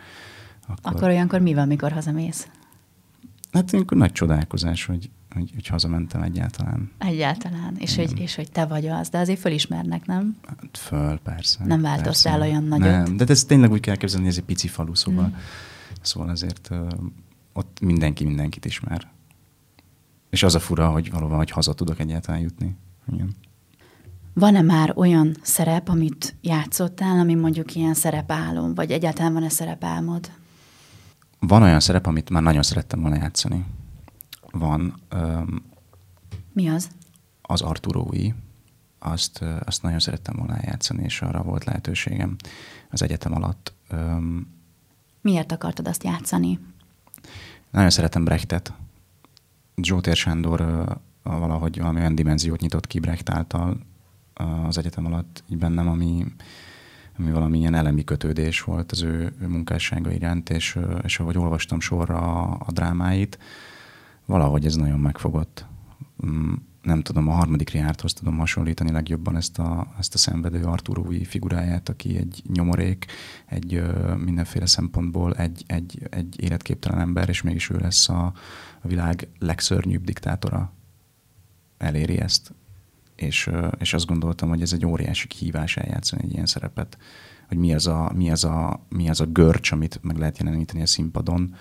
akkor... 0.70 0.96
Akkor 0.96 1.10
olyankor 1.10 1.40
mi 1.40 1.54
van, 1.54 1.68
mikor 1.68 1.92
hazamész? 1.92 2.48
Hát 3.52 3.72
ilyenkor 3.72 3.98
nagy 3.98 4.12
csodálkozás, 4.12 4.86
hogy, 4.86 5.10
hogy, 5.34 5.52
hogy 5.54 5.68
hazamentem 5.68 6.22
egyáltalán. 6.22 6.92
Egyáltalán, 6.98 7.76
és 7.78 7.96
hogy, 7.96 8.20
és 8.20 8.36
hogy 8.36 8.52
te 8.52 8.66
vagy 8.66 8.88
az, 8.88 9.10
de 9.10 9.18
azért 9.18 9.40
fölismernek, 9.40 10.06
nem? 10.06 10.38
Hát 10.48 10.78
föl, 10.78 11.20
persze. 11.20 11.66
Nem 11.66 11.82
változtál 11.82 12.38
persze. 12.38 12.50
olyan 12.50 12.64
nagyot. 12.64 12.88
Nem, 12.88 13.18
de 13.18 13.26
ez 13.28 13.44
tényleg 13.44 13.72
úgy 13.72 13.80
kell 13.80 13.96
képzelni, 13.96 14.26
hogy 14.26 14.34
ez 14.34 14.40
egy 14.40 14.46
pici 14.46 14.68
falu, 14.68 14.96
szóval, 14.96 15.26
hmm. 15.26 15.38
szóval 16.02 16.30
azért 16.30 16.70
ott 17.54 17.80
mindenki 17.82 18.24
mindenkit 18.24 18.66
ismer. 18.66 19.08
És 20.30 20.44
az 20.44 20.56
a 20.56 20.60
fura, 20.60 20.90
hogy 20.90 21.12
valóban, 21.12 21.38
hogy 21.38 21.52
haza 21.52 21.74
tudok 21.74 22.00
egyáltalán 22.00 22.42
jutni. 22.42 22.76
Igen. 23.14 23.36
Van-e 24.34 24.62
már 24.62 24.94
olyan 24.96 25.36
szerep, 25.42 25.90
amit 25.90 26.36
játszottál, 26.42 27.20
ami 27.20 27.36
mondjuk 27.36 27.76
ilyen 27.76 27.94
szerepálom, 27.94 28.76
vagy 28.76 28.92
egyáltalán 28.92 29.34
van-e 29.34 29.50
szerepálmod? 29.50 30.32
Van 31.40 31.62
olyan 31.62 31.80
szerep, 31.80 32.06
amit 32.06 32.30
már 32.30 32.42
nagyon 32.42 32.64
szerettem 32.64 33.02
volna 33.02 33.16
játszani. 33.16 33.66
Van. 34.52 35.02
Um, 35.14 35.62
Mi 36.54 36.70
az? 36.70 36.90
Az 37.42 37.62
Arturói. 37.62 38.32
Azt, 39.00 39.44
azt 39.66 39.82
nagyon 39.82 40.00
szerettem 40.00 40.36
volna 40.38 40.58
játszani, 40.62 41.04
és 41.04 41.22
arra 41.22 41.44
volt 41.44 41.64
lehetőségem 41.64 42.36
az 42.90 43.02
egyetem 43.02 43.34
alatt. 43.34 43.74
Um, 43.92 44.58
Miért 45.22 45.52
akartad 45.52 45.88
azt 45.88 46.04
játszani? 46.04 46.60
Nagyon 47.72 47.90
szeretem 47.90 48.24
Brechtet. 48.24 48.74
Zsótér 49.82 50.16
Sándor 50.16 50.62
uh, 50.62 51.40
valahogy 51.40 51.78
valami 51.78 52.00
olyan 52.00 52.16
dimenziót 52.16 52.60
nyitott 52.60 52.88
ki 52.88 53.00
Brecht 53.00 53.30
által 53.30 53.78
uh, 54.40 54.66
az 54.66 54.78
egyetem 54.78 55.06
alatt 55.06 55.44
így 55.50 55.58
bennem, 55.58 55.88
ami, 55.88 56.26
ami 57.20 57.32
valamilyen 57.32 57.76
elemi 57.76 58.04
kötődés 58.04 58.62
volt 58.62 58.92
az 58.92 59.02
ő, 59.02 59.34
ő 59.42 59.48
munkássága 59.48 60.12
iránt, 60.12 60.50
és, 60.50 60.80
és 61.04 61.20
ahogy 61.20 61.38
olvastam 61.38 61.80
sorra 61.80 62.18
a, 62.18 62.58
a 62.66 62.72
drámáit, 62.72 63.38
valahogy 64.26 64.66
ez 64.66 64.76
nagyon 64.76 65.00
megfogott. 65.00 65.66
Mm, 66.26 66.54
nem 66.82 67.02
tudom, 67.02 67.28
a 67.28 67.34
harmadik 67.34 67.70
Riárthoz 67.70 68.14
tudom 68.14 68.38
hasonlítani 68.38 68.92
legjobban 68.92 69.36
ezt 69.36 69.60
a, 69.60 69.94
ezt 70.00 70.14
a 70.14 70.18
szenvedő 70.18 70.64
Arturói 70.64 71.24
figuráját, 71.24 71.90
aki 71.90 72.18
egy 72.18 72.42
nyomorék, 72.54 73.06
egy 73.46 73.82
mindenféle 74.18 74.66
szempontból 74.66 75.34
egy, 75.34 75.64
egy, 75.68 76.08
egy 76.10 76.42
életképtelen 76.42 77.00
ember, 77.00 77.30
és 77.30 77.42
mégis 77.42 77.70
ő 77.70 77.78
lesz 77.78 78.10
a, 78.10 78.34
a 78.82 78.88
világ 78.88 79.28
legszörnyűbb 79.40 80.04
diktátora. 80.04 80.74
Eléri 81.78 82.20
ezt 82.20 82.54
és, 83.22 83.50
és 83.80 83.94
azt 83.94 84.06
gondoltam, 84.06 84.50
hogy 84.50 84.62
ez 84.62 84.74
egy 84.74 84.86
óriási 84.86 85.28
kihívás 85.28 85.78
eljátszani 85.78 86.24
egy 86.24 86.34
ilyen 86.34 86.46
szerepet, 86.46 86.98
hogy 87.48 87.58
mi 87.58 87.74
az 87.74 87.88
a, 87.88 88.12
mi 88.16 88.32
az 88.32 88.44
a, 88.44 88.86
mi 88.90 89.10
az 89.10 89.22
a 89.22 89.26
görcs, 89.26 89.72
amit 89.72 90.00
meg 90.02 90.18
lehet 90.18 90.38
jeleníteni 90.38 90.82
a 90.82 90.86
színpadon, 90.86 91.56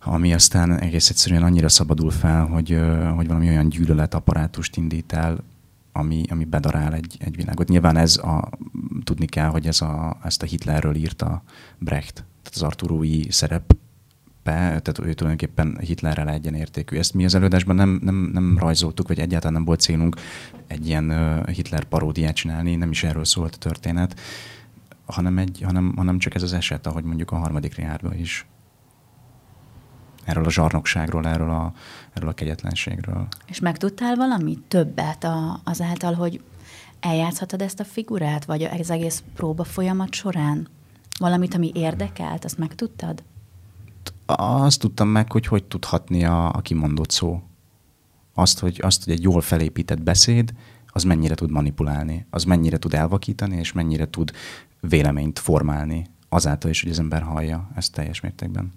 ami 0.00 0.32
aztán 0.32 0.78
egész 0.78 1.10
egyszerűen 1.10 1.42
annyira 1.42 1.68
szabadul 1.68 2.10
fel, 2.10 2.46
hogy, 2.46 2.80
hogy 3.14 3.26
valami 3.26 3.48
olyan 3.48 3.68
gyűlöletapparátust 3.68 4.76
indít 4.76 5.12
el, 5.12 5.44
ami, 5.92 6.22
ami 6.30 6.44
bedarál 6.44 6.94
egy, 6.94 7.16
egy 7.18 7.36
világot. 7.36 7.68
Nyilván 7.68 7.96
ez 7.96 8.16
a, 8.16 8.48
tudni 9.04 9.26
kell, 9.26 9.48
hogy 9.48 9.66
ez 9.66 9.80
a, 9.80 10.16
ezt 10.22 10.42
a 10.42 10.46
Hitlerről 10.46 10.94
írta 10.94 11.42
Brecht, 11.78 12.14
tehát 12.14 12.54
az 12.54 12.62
Arturói 12.62 13.30
szerep 13.30 13.76
szerepe, 14.48 14.80
tehát 14.80 15.10
ő 15.10 15.14
tulajdonképpen 15.14 15.78
Hitlerrel 15.80 16.28
egyenértékű. 16.28 16.96
Ezt 16.96 17.14
mi 17.14 17.24
az 17.24 17.34
előadásban 17.34 17.76
nem, 17.76 18.00
nem, 18.02 18.30
nem 18.32 18.58
rajzoltuk, 18.58 19.08
vagy 19.08 19.18
egyáltalán 19.18 19.52
nem 19.52 19.64
volt 19.64 19.80
célunk 19.80 20.16
egy 20.66 20.86
ilyen 20.86 21.44
Hitler 21.46 21.84
paródiát 21.84 22.34
csinálni, 22.34 22.76
nem 22.76 22.90
is 22.90 23.04
erről 23.04 23.24
szólt 23.24 23.54
a 23.54 23.58
történet, 23.58 24.20
hanem, 25.06 25.38
egy, 25.38 25.62
hanem, 25.64 25.92
hanem 25.96 26.18
csak 26.18 26.34
ez 26.34 26.42
az 26.42 26.52
eset, 26.52 26.86
ahogy 26.86 27.04
mondjuk 27.04 27.30
a 27.30 27.36
harmadik 27.36 27.74
riárban 27.74 28.14
is. 28.14 28.46
Erről 30.24 30.44
a 30.44 30.50
zsarnokságról, 30.50 31.26
erről 31.26 31.50
a, 31.50 31.72
erről 32.12 32.28
a 32.28 32.32
kegyetlenségről. 32.32 33.26
És 33.46 33.60
megtudtál 33.60 34.16
valami 34.16 34.58
többet 34.68 35.24
a, 35.24 35.60
azáltal, 35.64 36.14
hogy 36.14 36.40
eljátszhatod 37.00 37.62
ezt 37.62 37.80
a 37.80 37.84
figurát, 37.84 38.44
vagy 38.44 38.62
az 38.62 38.90
egész 38.90 39.22
próba 39.34 39.64
folyamat 39.64 40.14
során? 40.14 40.68
Valamit, 41.18 41.54
ami 41.54 41.70
érdekelt, 41.74 42.44
azt 42.44 42.58
megtudtad? 42.58 43.22
Azt 44.36 44.80
tudtam 44.80 45.08
meg, 45.08 45.32
hogy 45.32 45.46
hogy 45.46 45.64
tudhatni 45.64 46.24
a, 46.24 46.48
a 46.48 46.60
kimondott 46.60 47.10
szó. 47.10 47.42
Azt 48.34 48.58
hogy, 48.58 48.80
azt, 48.82 49.04
hogy 49.04 49.12
egy 49.12 49.22
jól 49.22 49.40
felépített 49.40 50.02
beszéd, 50.02 50.52
az 50.86 51.02
mennyire 51.02 51.34
tud 51.34 51.50
manipulálni, 51.50 52.26
az 52.30 52.44
mennyire 52.44 52.78
tud 52.78 52.94
elvakítani, 52.94 53.56
és 53.56 53.72
mennyire 53.72 54.10
tud 54.10 54.32
véleményt 54.80 55.38
formálni, 55.38 56.06
azáltal 56.28 56.70
is, 56.70 56.82
hogy 56.82 56.90
az 56.90 56.98
ember 56.98 57.22
hallja 57.22 57.70
ezt 57.74 57.92
teljes 57.92 58.20
mértékben. 58.20 58.72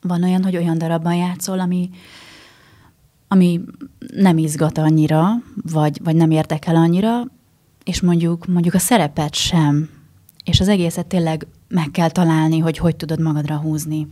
Van 0.00 0.22
olyan, 0.22 0.42
hogy 0.42 0.56
olyan 0.56 0.78
darabban 0.78 1.14
játszol, 1.14 1.60
ami, 1.60 1.90
ami 3.28 3.60
nem 4.14 4.38
izgat 4.38 4.78
annyira, 4.78 5.28
vagy, 5.62 6.00
vagy 6.04 6.16
nem 6.16 6.30
érdekel 6.30 6.76
annyira, 6.76 7.22
és 7.84 8.00
mondjuk, 8.00 8.46
mondjuk 8.46 8.74
a 8.74 8.78
szerepet 8.78 9.34
sem, 9.34 9.88
és 10.44 10.60
az 10.60 10.68
egészet 10.68 11.06
tényleg 11.06 11.46
meg 11.72 11.90
kell 11.90 12.10
találni, 12.10 12.58
hogy 12.58 12.78
hogy 12.78 12.96
tudod 12.96 13.20
magadra 13.20 13.56
húzni. 13.56 14.08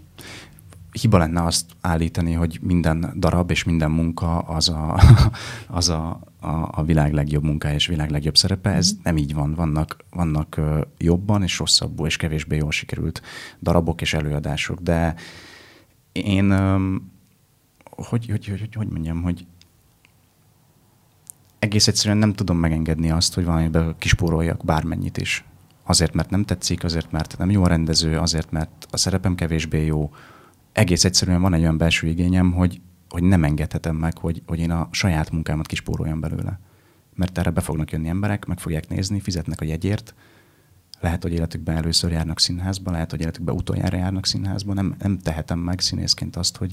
Hiba 0.93 1.19
lenne 1.19 1.45
azt 1.45 1.65
állítani, 1.81 2.33
hogy 2.33 2.59
minden 2.63 3.13
darab 3.17 3.51
és 3.51 3.65
minden 3.65 3.91
munka 3.91 4.39
az 4.39 4.69
a, 4.69 5.01
az 5.79 5.89
a, 5.89 6.21
a, 6.41 6.69
a 6.71 6.83
világ 6.85 7.13
legjobb 7.13 7.43
munkája 7.43 7.75
és 7.75 7.87
világ 7.87 8.11
legjobb 8.11 8.37
szerepe. 8.37 8.71
Ez 8.71 8.93
mm. 8.93 8.99
nem 9.03 9.17
így 9.17 9.35
van. 9.35 9.55
Vannak, 9.55 9.97
vannak 10.11 10.61
jobban 10.99 11.43
és 11.43 11.59
rosszabbul 11.59 12.07
és 12.07 12.17
kevésbé 12.17 12.57
jól 12.57 12.71
sikerült 12.71 13.23
darabok 13.63 14.01
és 14.01 14.15
előadások, 14.15 14.81
de 14.81 15.15
én 16.13 16.53
hogy, 17.85 18.27
hogy, 18.31 18.47
hogy, 18.47 18.59
hogy, 18.61 18.75
hogy 18.75 18.89
mondjam, 18.89 19.23
hogy 19.23 19.47
egész 21.59 21.89
egyszerűen 21.89 22.19
nem 22.19 22.33
tudom 22.33 22.57
megengedni 22.57 23.11
azt, 23.11 23.35
hogy 23.35 23.45
valamiből 23.45 23.95
kispóroljak 23.99 24.65
bármennyit 24.65 25.17
is 25.17 25.45
azért, 25.91 26.15
mert 26.15 26.31
nem 26.31 26.45
tetszik, 26.45 26.85
azért, 26.85 27.13
mert 27.13 27.39
nem 27.39 27.51
jó 27.51 27.65
a 27.65 27.69
rendező, 27.69 28.19
azért, 28.19 28.51
mert 28.51 28.87
a 28.91 28.97
szerepem 28.97 29.35
kevésbé 29.35 29.85
jó. 29.85 30.11
Egész 30.73 31.05
egyszerűen 31.05 31.41
van 31.41 31.55
egy 31.55 31.61
olyan 31.61 31.79
belső 31.79 32.07
igényem, 32.07 32.53
hogy, 32.53 32.81
hogy 33.09 33.23
nem 33.23 33.45
engedhetem 33.45 33.97
meg, 33.97 34.19
hogy, 34.19 34.43
hogy 34.47 34.59
én 34.59 34.71
a 34.71 34.89
saját 34.91 35.31
munkámat 35.31 35.67
kispóroljam 35.67 36.21
belőle. 36.21 36.61
Mert 37.15 37.39
erre 37.39 37.51
be 37.51 37.61
fognak 37.61 37.93
jönni 37.93 38.09
emberek, 38.09 38.45
meg 38.45 38.59
fogják 38.59 38.89
nézni, 38.89 39.21
fizetnek 39.21 39.61
a 39.61 39.65
jegyért, 39.65 40.15
lehet, 41.01 41.23
hogy 41.23 41.33
életükben 41.33 41.77
először 41.77 42.11
járnak 42.11 42.41
színházba, 42.41 42.91
lehet, 42.91 43.11
hogy 43.11 43.21
életükben 43.21 43.55
utoljára 43.55 43.97
járnak 43.97 44.27
színházba, 44.27 44.75
nem, 44.75 44.95
nem 44.99 45.19
tehetem 45.19 45.59
meg 45.59 45.81
színészként 45.81 46.37
azt, 46.37 46.57
hogy, 46.57 46.73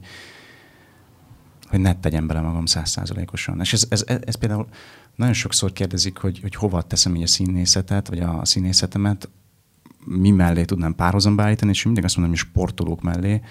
hogy 1.69 1.79
ne 1.79 1.99
tegyem 1.99 2.27
bele 2.27 2.41
magam 2.41 2.65
százszázalékosan. 2.65 3.59
És 3.59 3.73
ez, 3.73 3.85
ez, 3.89 4.03
ez, 4.07 4.19
ez 4.25 4.35
például 4.35 4.67
nagyon 5.15 5.33
sokszor 5.33 5.73
kérdezik, 5.73 6.17
hogy, 6.17 6.39
hogy 6.39 6.55
hova 6.55 6.81
teszem 6.81 7.15
így 7.15 7.21
a 7.21 7.27
színészetet, 7.27 8.07
vagy 8.07 8.19
a 8.19 8.45
színészetemet, 8.45 9.29
mi 10.05 10.31
mellé 10.31 10.65
tudnám 10.65 10.95
párhozamba 10.95 11.43
állítani, 11.43 11.71
és 11.71 11.83
mindig 11.83 12.03
azt 12.03 12.17
mondom, 12.17 12.35
hogy 12.35 12.45
sportolók 12.45 13.01
mellé, 13.01 13.41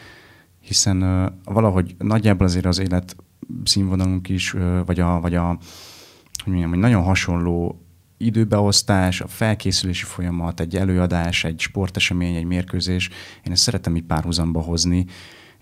hiszen 0.61 1.03
uh, 1.03 1.33
valahogy 1.45 1.95
nagyjából 1.99 2.47
azért 2.47 2.67
az 2.67 2.79
élet 2.79 3.17
színvonalunk 3.65 4.29
is, 4.29 4.55
uh, 4.55 4.85
vagy 4.87 5.01
a, 5.01 5.21
vagy 5.21 5.35
a 5.35 5.59
hogy 6.45 6.53
mondjam, 6.53 6.71
hogy 6.71 6.79
nagyon 6.79 7.03
hasonló 7.03 7.81
időbeosztás, 8.17 9.21
a 9.21 9.27
felkészülési 9.27 10.05
folyamat, 10.05 10.61
egy 10.61 10.77
előadás, 10.77 11.45
egy 11.45 11.61
sportesemény, 11.61 12.35
egy 12.35 12.45
mérkőzés, 12.45 13.11
én 13.45 13.53
ezt 13.53 13.63
szeretem 13.63 13.97
így 13.97 14.05
párhuzamba 14.05 14.61
hozni, 14.61 15.07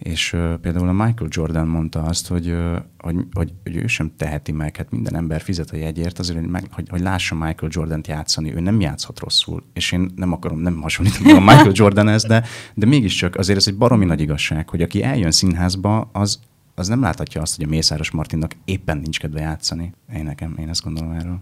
és 0.05 0.33
uh, 0.33 0.55
például 0.55 0.89
a 0.89 0.93
Michael 0.93 1.29
Jordan 1.29 1.67
mondta 1.67 2.03
azt, 2.03 2.27
hogy, 2.27 2.49
uh, 2.49 2.77
hogy, 2.99 3.17
hogy, 3.33 3.53
hogy 3.63 3.77
ő 3.77 3.87
sem 3.87 4.13
teheti 4.17 4.53
meg, 4.53 4.77
hát 4.77 4.91
minden 4.91 5.17
ember 5.17 5.41
fizet 5.41 5.71
a 5.71 5.77
jegyért 5.77 6.19
azért, 6.19 6.39
hogy, 6.39 6.49
meg, 6.49 6.67
hogy, 6.71 6.89
hogy 6.89 7.01
lássa 7.01 7.35
Michael 7.35 7.71
Jordan-t 7.75 8.07
játszani, 8.07 8.55
ő 8.55 8.61
nem 8.61 8.81
játszhat 8.81 9.21
rosszul, 9.21 9.63
és 9.73 9.93
én 9.93 10.11
nem 10.17 10.33
akarom, 10.33 10.59
nem 10.59 10.81
hasonlítom 10.81 11.37
a 11.37 11.41
Michael 11.41 11.71
jordan 11.73 12.09
ez, 12.09 12.25
de, 12.25 12.45
de 12.75 12.87
mégiscsak 12.87 13.37
azért 13.37 13.59
ez 13.59 13.67
egy 13.67 13.77
baromi 13.77 14.05
nagy 14.05 14.21
igazság, 14.21 14.69
hogy 14.69 14.83
aki 14.83 15.03
eljön 15.03 15.31
színházba, 15.31 16.11
az, 16.13 16.41
az 16.75 16.89
nem 16.89 17.01
láthatja 17.01 17.41
azt, 17.41 17.57
hogy 17.57 17.65
a 17.65 17.69
Mészáros 17.69 18.11
Martinnak 18.11 18.57
éppen 18.65 18.99
nincs 18.99 19.19
kedve 19.19 19.41
játszani. 19.41 19.93
Én 20.15 20.25
nekem, 20.25 20.57
én 20.59 20.69
ezt 20.69 20.83
gondolom 20.83 21.11
erről. 21.11 21.41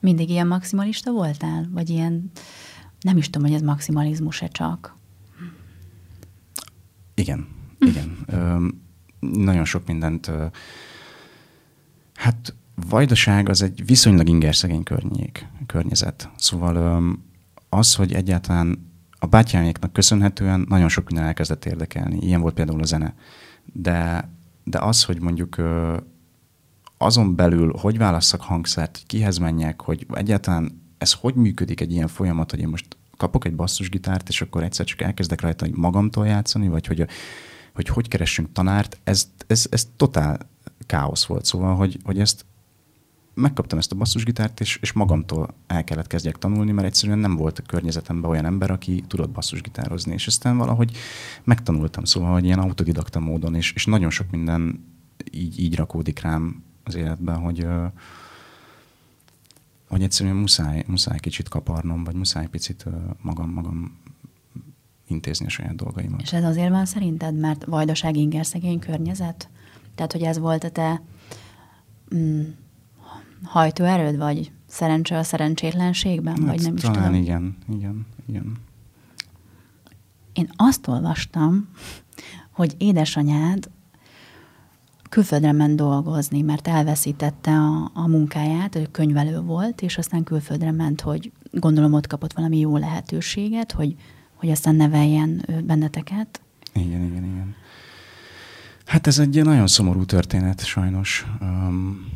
Mindig 0.00 0.30
ilyen 0.30 0.46
maximalista 0.46 1.10
voltál? 1.10 1.68
Vagy 1.72 1.90
ilyen, 1.90 2.30
nem 3.00 3.16
is 3.16 3.30
tudom, 3.30 3.48
hogy 3.48 3.56
ez 3.56 3.62
maximalizmus-e 3.62 4.48
csak? 4.48 4.96
Igen, 7.14 7.56
igen. 7.78 8.18
Ö, 8.26 8.66
nagyon 9.20 9.64
sok 9.64 9.86
mindent. 9.86 10.28
Ö, 10.28 10.46
hát 12.14 12.54
Vajdaság 12.88 13.48
az 13.48 13.62
egy 13.62 13.86
viszonylag 13.86 14.28
ingerszegény 14.28 14.82
környék, 14.82 15.46
környezet. 15.66 16.30
Szóval 16.36 16.76
ö, 16.76 17.10
az, 17.68 17.94
hogy 17.94 18.12
egyáltalán 18.12 18.90
a 19.18 19.26
bátyáméknak 19.26 19.92
köszönhetően 19.92 20.66
nagyon 20.68 20.88
sok 20.88 21.06
minden 21.06 21.26
elkezdett 21.26 21.64
érdekelni. 21.64 22.18
Ilyen 22.20 22.40
volt 22.40 22.54
például 22.54 22.80
a 22.80 22.84
zene. 22.84 23.14
De, 23.64 24.30
de 24.64 24.78
az, 24.78 25.04
hogy 25.04 25.20
mondjuk 25.20 25.58
ö, 25.58 25.96
azon 26.98 27.34
belül 27.34 27.72
hogy 27.80 27.98
válasszak 27.98 28.40
hangszert, 28.40 29.02
kihez 29.06 29.38
menjek, 29.38 29.82
hogy 29.82 30.06
egyáltalán 30.12 30.82
ez 30.98 31.12
hogy 31.12 31.34
működik 31.34 31.80
egy 31.80 31.92
ilyen 31.92 32.08
folyamat, 32.08 32.50
hogy 32.50 32.60
én 32.60 32.68
most 32.68 32.96
kapok 33.16 33.44
egy 33.44 33.54
basszusgitárt, 33.54 34.28
és 34.28 34.40
akkor 34.40 34.62
egyszer 34.62 34.86
csak 34.86 35.00
elkezdek 35.00 35.40
rajta 35.40 35.66
magamtól 35.74 36.26
játszani, 36.26 36.68
vagy 36.68 36.86
hogy, 36.86 37.06
hogy 37.78 37.88
hogy 37.88 38.08
keressünk 38.08 38.52
tanárt, 38.52 39.00
ez, 39.04 39.30
ez, 39.46 39.66
ez 39.70 39.88
totál 39.96 40.38
káosz 40.86 41.24
volt. 41.24 41.44
Szóval, 41.44 41.74
hogy, 41.74 41.98
hogy 42.04 42.20
ezt 42.20 42.44
megkaptam 43.34 43.78
ezt 43.78 43.92
a 43.92 43.96
basszusgitárt, 43.96 44.60
és, 44.60 44.78
és 44.82 44.92
magamtól 44.92 45.54
el 45.66 45.84
kellett 45.84 46.06
kezdjek 46.06 46.38
tanulni, 46.38 46.72
mert 46.72 46.86
egyszerűen 46.86 47.18
nem 47.18 47.36
volt 47.36 47.58
a 47.58 47.62
környezetemben 47.62 48.30
olyan 48.30 48.44
ember, 48.44 48.70
aki 48.70 49.04
tudott 49.06 49.30
basszusgitározni, 49.30 50.12
és 50.12 50.26
aztán 50.26 50.56
valahogy 50.56 50.96
megtanultam, 51.44 52.04
szóval, 52.04 52.32
hogy 52.32 52.44
ilyen 52.44 52.58
autodidakta 52.58 53.20
módon, 53.20 53.54
és, 53.54 53.72
és 53.72 53.86
nagyon 53.86 54.10
sok 54.10 54.30
minden 54.30 54.84
így, 55.30 55.60
így 55.60 55.76
rakódik 55.76 56.20
rám 56.20 56.62
az 56.84 56.94
életben, 56.94 57.38
hogy, 57.38 57.66
hogy 59.88 60.02
egyszerűen 60.02 60.36
muszáj, 60.36 60.84
muszáj 60.86 61.18
kicsit 61.18 61.48
kaparnom, 61.48 62.04
vagy 62.04 62.14
muszáj 62.14 62.46
picit 62.46 62.84
magam, 63.22 63.50
magam 63.50 63.98
intézni 65.08 65.46
a 65.46 65.48
saját 65.48 65.76
dolgaimat. 65.76 66.20
És 66.20 66.32
ez 66.32 66.44
azért 66.44 66.70
van 66.70 66.86
szerinted, 66.86 67.38
mert 67.38 67.64
vajdaság 67.64 68.16
inger 68.16 68.46
szegény 68.46 68.78
környezet? 68.78 69.48
Tehát, 69.94 70.12
hogy 70.12 70.22
ez 70.22 70.38
volt 70.38 70.64
a 70.64 70.70
te 70.70 71.02
mm, 72.14 72.42
hajtóerőd, 73.42 74.16
vagy 74.16 74.52
szerencse 74.66 75.18
a 75.18 75.22
szerencsétlenségben, 75.22 76.36
hát, 76.36 76.46
vagy 76.46 76.62
nem 76.62 76.76
is 76.76 76.82
tudom? 76.82 77.14
igen, 77.14 77.56
igen, 77.68 78.06
igen. 78.26 78.56
Én 80.32 80.50
azt 80.56 80.86
olvastam, 80.86 81.68
hogy 82.50 82.74
édesanyád 82.78 83.70
külföldre 85.08 85.52
ment 85.52 85.76
dolgozni, 85.76 86.42
mert 86.42 86.68
elveszítette 86.68 87.52
a, 87.52 87.90
a 87.94 88.06
munkáját, 88.06 88.74
ő 88.74 88.86
könyvelő 88.90 89.40
volt, 89.40 89.82
és 89.82 89.98
aztán 89.98 90.24
külföldre 90.24 90.70
ment, 90.70 91.00
hogy 91.00 91.32
gondolom 91.50 91.92
ott 91.92 92.06
kapott 92.06 92.32
valami 92.32 92.58
jó 92.58 92.76
lehetőséget, 92.76 93.72
hogy, 93.72 93.96
hogy 94.38 94.50
aztán 94.50 94.74
neveljen 94.74 95.44
benneteket. 95.64 96.40
Igen, 96.72 97.04
igen, 97.04 97.24
igen. 97.24 97.54
Hát 98.84 99.06
ez 99.06 99.18
egy 99.18 99.44
nagyon 99.44 99.66
szomorú 99.66 100.04
történet, 100.04 100.64
sajnos. 100.64 101.26
Um, 101.40 102.08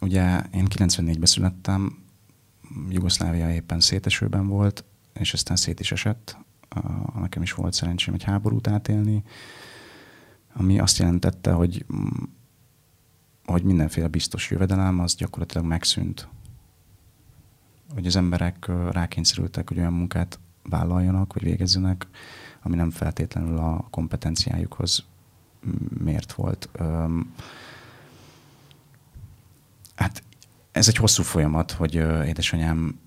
ugye 0.00 0.40
én 0.52 0.66
94-ben 0.76 1.26
születtem, 1.26 1.98
Jugoszlávia 2.88 3.52
éppen 3.52 3.80
szétesőben 3.80 4.46
volt, 4.46 4.84
és 5.12 5.32
aztán 5.32 5.56
szét 5.56 5.80
is 5.80 5.92
esett. 5.92 6.36
Uh, 6.76 7.20
nekem 7.20 7.42
is 7.42 7.52
volt 7.52 7.72
szerencsém 7.72 8.14
egy 8.14 8.22
háborút 8.22 8.68
átélni 8.68 9.24
ami 10.52 10.78
azt 10.78 10.98
jelentette, 10.98 11.52
hogy, 11.52 11.84
hogy 13.44 13.62
mindenféle 13.62 14.08
biztos 14.08 14.50
jövedelem 14.50 14.98
az 14.98 15.14
gyakorlatilag 15.14 15.66
megszűnt. 15.66 16.28
Hogy 17.94 18.06
az 18.06 18.16
emberek 18.16 18.70
rákényszerültek, 18.90 19.68
hogy 19.68 19.78
olyan 19.78 19.92
munkát 19.92 20.38
vállaljanak, 20.62 21.32
vagy 21.32 21.42
végezzenek, 21.42 22.06
ami 22.62 22.76
nem 22.76 22.90
feltétlenül 22.90 23.58
a 23.58 23.86
kompetenciájukhoz 23.90 25.04
miért 25.98 26.32
volt. 26.32 26.68
Hát 29.94 30.22
ez 30.72 30.88
egy 30.88 30.96
hosszú 30.96 31.22
folyamat, 31.22 31.70
hogy 31.70 31.94
édesanyám 32.26 32.98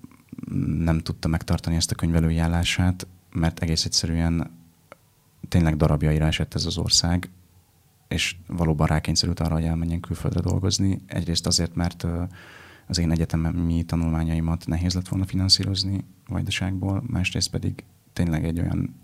nem 0.78 0.98
tudta 0.98 1.28
megtartani 1.28 1.76
ezt 1.76 1.90
a 1.90 1.94
könyvelői 1.94 2.38
állását, 2.38 3.06
mert 3.32 3.60
egész 3.62 3.84
egyszerűen 3.84 4.50
tényleg 5.48 5.76
darabjaira 5.76 6.26
esett 6.26 6.54
ez 6.54 6.66
az 6.66 6.78
ország, 6.78 7.30
és 8.08 8.36
valóban 8.46 8.86
rákényszerült 8.86 9.40
arra, 9.40 9.54
hogy 9.54 9.64
elmenjen 9.64 10.00
külföldre 10.00 10.40
dolgozni. 10.40 11.00
Egyrészt 11.06 11.46
azért, 11.46 11.74
mert 11.74 12.06
az 12.86 12.98
én 12.98 13.10
egyetemi 13.10 13.82
tanulmányaimat 13.82 14.66
nehéz 14.66 14.94
lett 14.94 15.08
volna 15.08 15.26
finanszírozni 15.26 16.04
Vajdaságból, 16.28 17.02
másrészt 17.06 17.50
pedig 17.50 17.84
tényleg 18.12 18.44
egy 18.44 18.60
olyan 18.60 18.94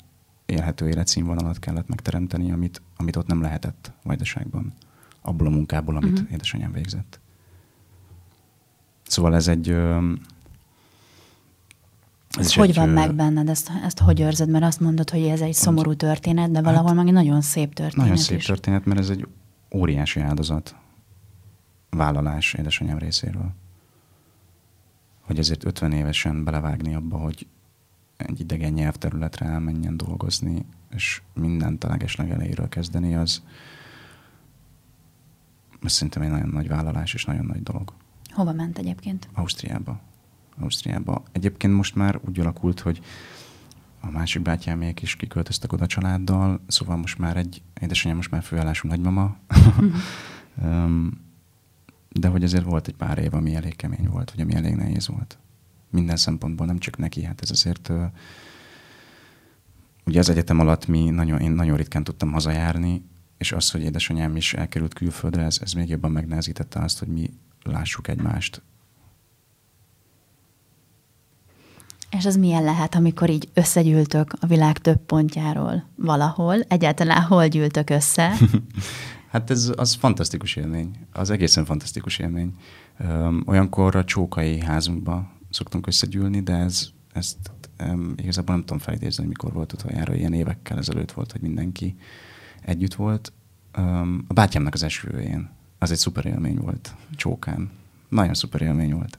élhető 0.47 0.88
életszínvonalat 0.88 1.59
kellett 1.59 1.88
megteremteni, 1.88 2.53
amit, 2.53 2.83
amit 2.97 3.16
ott 3.16 3.27
nem 3.27 3.40
lehetett 3.40 3.93
Vajdaságban, 4.03 4.73
abból 5.23 5.47
a 5.47 5.51
munkából, 5.51 5.97
amit 5.97 6.12
uh-huh. 6.12 6.33
édesanyám 6.33 6.73
végzett. 6.73 7.21
Szóval 9.03 9.35
ez 9.35 9.49
egy 9.49 9.69
ez, 12.38 12.47
ez 12.47 12.55
hogy 12.55 12.69
egy, 12.69 12.75
van 12.75 12.88
meg 12.88 13.14
benned? 13.14 13.49
Ezt, 13.49 13.71
ezt 13.85 13.99
hogy 13.99 14.19
érzed? 14.19 14.49
Mert 14.49 14.64
azt 14.64 14.81
mondod, 14.81 15.11
hogy 15.11 15.23
ez 15.23 15.40
egy 15.40 15.55
szomorú 15.55 15.95
történet, 15.95 16.51
de 16.51 16.62
valahol 16.62 16.87
hát, 16.87 16.97
meg 16.97 17.07
egy 17.07 17.12
nagyon 17.12 17.40
szép 17.40 17.75
történet 17.75 17.97
Nagyon 17.97 18.16
szép 18.16 18.38
is. 18.38 18.47
történet, 18.47 18.85
mert 18.85 19.01
ez 19.01 19.09
egy 19.09 19.29
óriási 19.75 20.21
áldozat. 20.21 20.75
Vállalás 21.90 22.55
édesanyám 22.55 22.99
részéről. 22.99 23.55
Hogy 25.31 25.38
ezért 25.38 25.64
50 25.64 25.93
évesen 25.93 26.45
belevágni 26.45 26.95
abba, 26.95 27.16
hogy 27.16 27.47
egy 28.16 28.40
idegen 28.40 28.73
nyelvterületre 28.73 29.47
elmenjen 29.47 29.97
dolgozni, 29.97 30.64
és 30.95 31.23
mindent 31.35 31.85
a 31.85 31.88
legeslegelejéről 31.88 32.69
kezdeni, 32.69 33.14
az, 33.14 33.43
az 35.81 35.93
szerintem 35.93 36.23
egy 36.23 36.31
nagyon 36.31 36.49
nagy 36.49 36.69
vállalás 36.69 37.14
és 37.14 37.25
nagyon 37.25 37.45
nagy 37.45 37.62
dolog. 37.62 37.93
Hova 38.31 38.53
ment 38.53 38.79
egyébként? 38.79 39.29
Ausztriába. 39.33 40.01
Ausztriába. 40.61 41.23
Egyébként 41.33 41.75
most 41.75 41.95
már 41.95 42.21
úgy 42.29 42.40
alakult, 42.40 42.81
hogy 42.81 43.01
a 44.01 44.11
másik 44.11 44.43
bátyámék 44.43 45.03
is 45.03 45.16
kiköltöztek 45.16 45.73
oda 45.73 45.85
a 45.85 45.87
családdal, 45.87 46.61
szóval 46.66 46.97
most 46.97 47.19
már 47.19 47.37
egy, 47.37 47.62
édesanyám 47.81 48.16
most 48.16 48.31
már 48.31 48.43
főállású 48.43 48.88
nagymama. 48.88 49.37
De 52.12 52.29
hogy 52.29 52.44
azért 52.44 52.64
volt 52.64 52.88
egy 52.88 52.94
pár 52.94 53.18
év, 53.18 53.35
ami 53.35 53.55
elég 53.55 53.77
kemény 53.77 54.09
volt, 54.11 54.31
vagy 54.31 54.40
ami 54.40 54.55
elég 54.55 54.75
nehéz 54.75 55.09
volt. 55.09 55.38
Minden 55.90 56.16
szempontból, 56.16 56.66
nem 56.66 56.79
csak 56.79 56.96
neki, 56.99 57.25
hát 57.25 57.42
ez 57.42 57.51
azért 57.51 57.90
ugye 60.05 60.18
az 60.18 60.29
egyetem 60.29 60.61
alatt 60.61 60.87
mi 60.87 61.11
nagyon, 61.11 61.40
én 61.40 61.51
nagyon 61.51 61.77
ritkán 61.77 62.05
tudtam 62.05 62.33
hazajárni, 62.33 63.05
és 63.38 63.53
az, 63.53 63.70
hogy 63.70 63.83
édesanyám 63.83 64.37
is 64.37 64.55
elkerült 64.55 64.94
külföldre, 64.94 65.42
ez, 65.42 65.59
ez 65.62 65.73
még 65.73 65.88
jobban 65.88 66.11
megnehezítette 66.11 66.81
azt, 66.81 66.99
hogy 66.99 67.09
mi 67.09 67.31
lássuk 67.62 68.09
egymást 68.09 68.62
És 72.11 72.27
az 72.27 72.37
milyen 72.37 72.64
lehet, 72.64 72.94
amikor 72.94 73.31
így 73.31 73.49
összegyűltök 73.55 74.33
a 74.40 74.46
világ 74.46 74.79
több 74.79 74.99
pontjáról 75.07 75.85
valahol? 75.94 76.61
Egyáltalán 76.61 77.23
hol 77.23 77.49
gyűltök 77.49 77.90
össze? 77.90 78.33
hát 79.31 79.51
ez 79.51 79.73
az 79.77 79.95
fantasztikus 79.95 80.57
élmény. 80.57 81.07
Az 81.12 81.31
egészen 81.31 81.64
fantasztikus 81.64 82.19
élmény. 82.19 82.55
Olyankor 83.45 83.97
a 83.97 84.05
csókai 84.05 84.61
házunkba 84.61 85.31
szoktunk 85.51 85.87
összegyűlni, 85.87 86.40
de 86.40 86.53
ez, 86.53 86.88
ezt 87.12 87.51
um, 87.83 88.12
igazából 88.16 88.55
nem 88.55 88.64
tudom 88.64 88.79
felidézni, 88.79 89.19
hogy 89.19 89.29
mikor 89.29 89.53
volt 89.53 89.73
utoljára, 89.73 90.14
ilyen 90.14 90.33
évekkel 90.33 90.79
ezelőtt 90.79 91.12
volt, 91.12 91.33
hogy 91.33 91.40
mindenki 91.40 91.97
együtt 92.61 92.95
volt. 92.95 93.33
Um, 93.79 94.25
a 94.29 94.33
bátyámnak 94.33 94.75
az 94.75 94.83
esküvőjén. 94.83 95.51
Az 95.79 95.90
egy 95.90 95.99
szuper 95.99 96.27
élmény 96.27 96.57
volt, 96.57 96.95
csókán. 97.16 97.71
Nagyon 98.09 98.35
szuper 98.35 98.62
élmény 98.62 98.95
volt. 98.95 99.19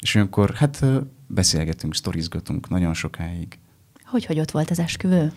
És 0.00 0.14
olyankor, 0.14 0.54
hát 0.54 0.84
beszélgetünk, 1.26 1.94
sztorizgatunk 1.94 2.68
nagyon 2.68 2.94
sokáig. 2.94 3.58
Hogy, 4.04 4.24
hogy 4.24 4.40
ott 4.40 4.50
volt 4.50 4.70
az 4.70 4.78
esküvő? 4.78 5.32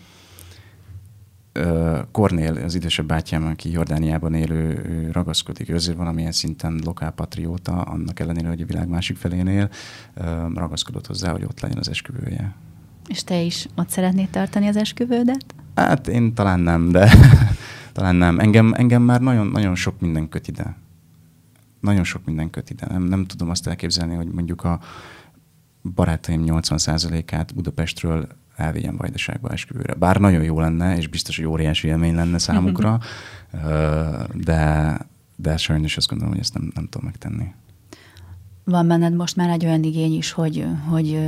Kornél, 2.11 2.55
az 2.55 2.75
idősebb 2.75 3.05
bátyám, 3.05 3.45
aki 3.45 3.71
Jordániában 3.71 4.33
élő, 4.33 4.85
ő 4.89 5.11
ragaszkodik, 5.11 5.69
ő 5.69 5.75
azért 5.75 5.97
valamilyen 5.97 6.31
szinten 6.31 6.81
lokálpatrióta, 6.85 7.81
annak 7.81 8.19
ellenére, 8.19 8.47
hogy 8.47 8.61
a 8.61 8.65
világ 8.65 8.87
másik 8.87 9.17
felén 9.17 9.47
él, 9.47 9.69
ragaszkodott 10.53 11.07
hozzá, 11.07 11.31
hogy 11.31 11.43
ott 11.43 11.59
legyen 11.59 11.77
az 11.77 11.89
esküvője. 11.89 12.55
És 13.07 13.23
te 13.23 13.41
is 13.41 13.67
ott 13.75 13.89
szeretnéd 13.89 14.29
tartani 14.29 14.67
az 14.67 14.75
esküvődet? 14.75 15.45
Hát 15.75 16.07
én 16.07 16.33
talán 16.33 16.59
nem, 16.59 16.89
de 16.91 17.11
talán 17.93 18.15
nem. 18.15 18.39
Engem, 18.39 18.73
engem 18.73 19.01
már 19.01 19.21
nagyon, 19.21 19.47
nagyon 19.47 19.75
sok 19.75 19.99
minden 19.99 20.29
köt 20.29 20.47
ide. 20.47 20.75
Nagyon 21.79 22.03
sok 22.03 22.25
minden 22.25 22.49
köt 22.49 22.69
ide. 22.69 22.87
Nem, 22.89 23.03
nem 23.03 23.25
tudom 23.25 23.49
azt 23.49 23.67
elképzelni, 23.67 24.15
hogy 24.15 24.27
mondjuk 24.27 24.63
a 24.63 24.79
barátaim 25.93 26.43
80%-át 26.45 27.55
Budapestről 27.55 28.27
elvigyen 28.55 28.97
Vajdaságba 28.97 29.49
esküvőre. 29.49 29.93
Bár 29.93 30.17
nagyon 30.17 30.43
jó 30.43 30.59
lenne, 30.59 30.97
és 30.97 31.07
biztos, 31.07 31.37
hogy 31.37 31.45
óriási 31.45 31.87
élmény 31.87 32.15
lenne 32.15 32.37
számukra, 32.37 32.99
de, 34.33 34.97
de 35.35 35.57
sajnos 35.57 35.97
azt 35.97 36.07
gondolom, 36.07 36.33
hogy 36.33 36.41
ezt 36.41 36.53
nem, 36.53 36.71
nem 36.75 36.87
tudom 36.89 37.05
megtenni. 37.05 37.53
Van 38.63 38.87
benned 38.87 39.15
most 39.15 39.35
már 39.35 39.49
egy 39.49 39.65
olyan 39.65 39.83
igény 39.83 40.13
is, 40.13 40.31
hogy, 40.31 40.65
hogy 40.89 41.19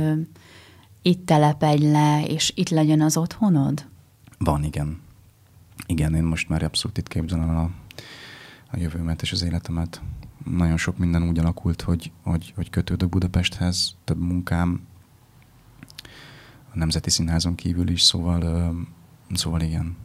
itt 1.02 1.26
telepedj 1.26 1.86
le, 1.86 2.24
és 2.26 2.52
itt 2.54 2.68
legyen 2.68 3.00
az 3.00 3.16
otthonod? 3.16 3.86
Van, 4.38 4.64
igen. 4.64 5.00
Igen, 5.86 6.14
én 6.14 6.22
most 6.22 6.48
már 6.48 6.62
abszolút 6.62 6.98
itt 6.98 7.08
képzelem 7.08 7.56
a, 7.56 7.62
a 8.70 8.76
jövőmet 8.76 9.22
és 9.22 9.32
az 9.32 9.42
életemet. 9.42 10.00
Nagyon 10.44 10.76
sok 10.76 10.98
minden 10.98 11.28
úgy 11.28 11.38
alakult, 11.38 11.82
hogy, 11.82 12.10
hogy, 12.22 12.52
hogy 12.56 12.70
kötődök 12.70 13.08
Budapesthez, 13.08 13.94
több 14.04 14.20
munkám, 14.20 14.80
Nemzeti 16.78 17.10
Színházon 17.10 17.54
kívül 17.54 17.88
is, 17.88 18.02
szóval, 18.02 18.72
szóval 19.34 19.60
igen. 19.60 19.96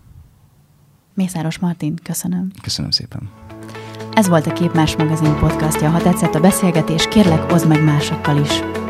Mészáros 1.14 1.60
Martin, 1.60 1.96
köszönöm. 2.04 2.52
Köszönöm 2.62 2.92
szépen. 2.92 3.30
Ez 4.14 4.28
volt 4.28 4.48
a 4.48 4.54
Képmás 4.54 4.96
magazin 4.96 5.36
podcastja. 5.36 5.90
Ha 5.90 6.02
tetszett 6.02 6.36
a 6.36 6.40
beszélgetés, 6.40 7.08
kérlek, 7.08 7.52
oszd 7.52 7.68
meg 7.68 7.84
másokkal 7.84 8.38
is. 8.38 8.83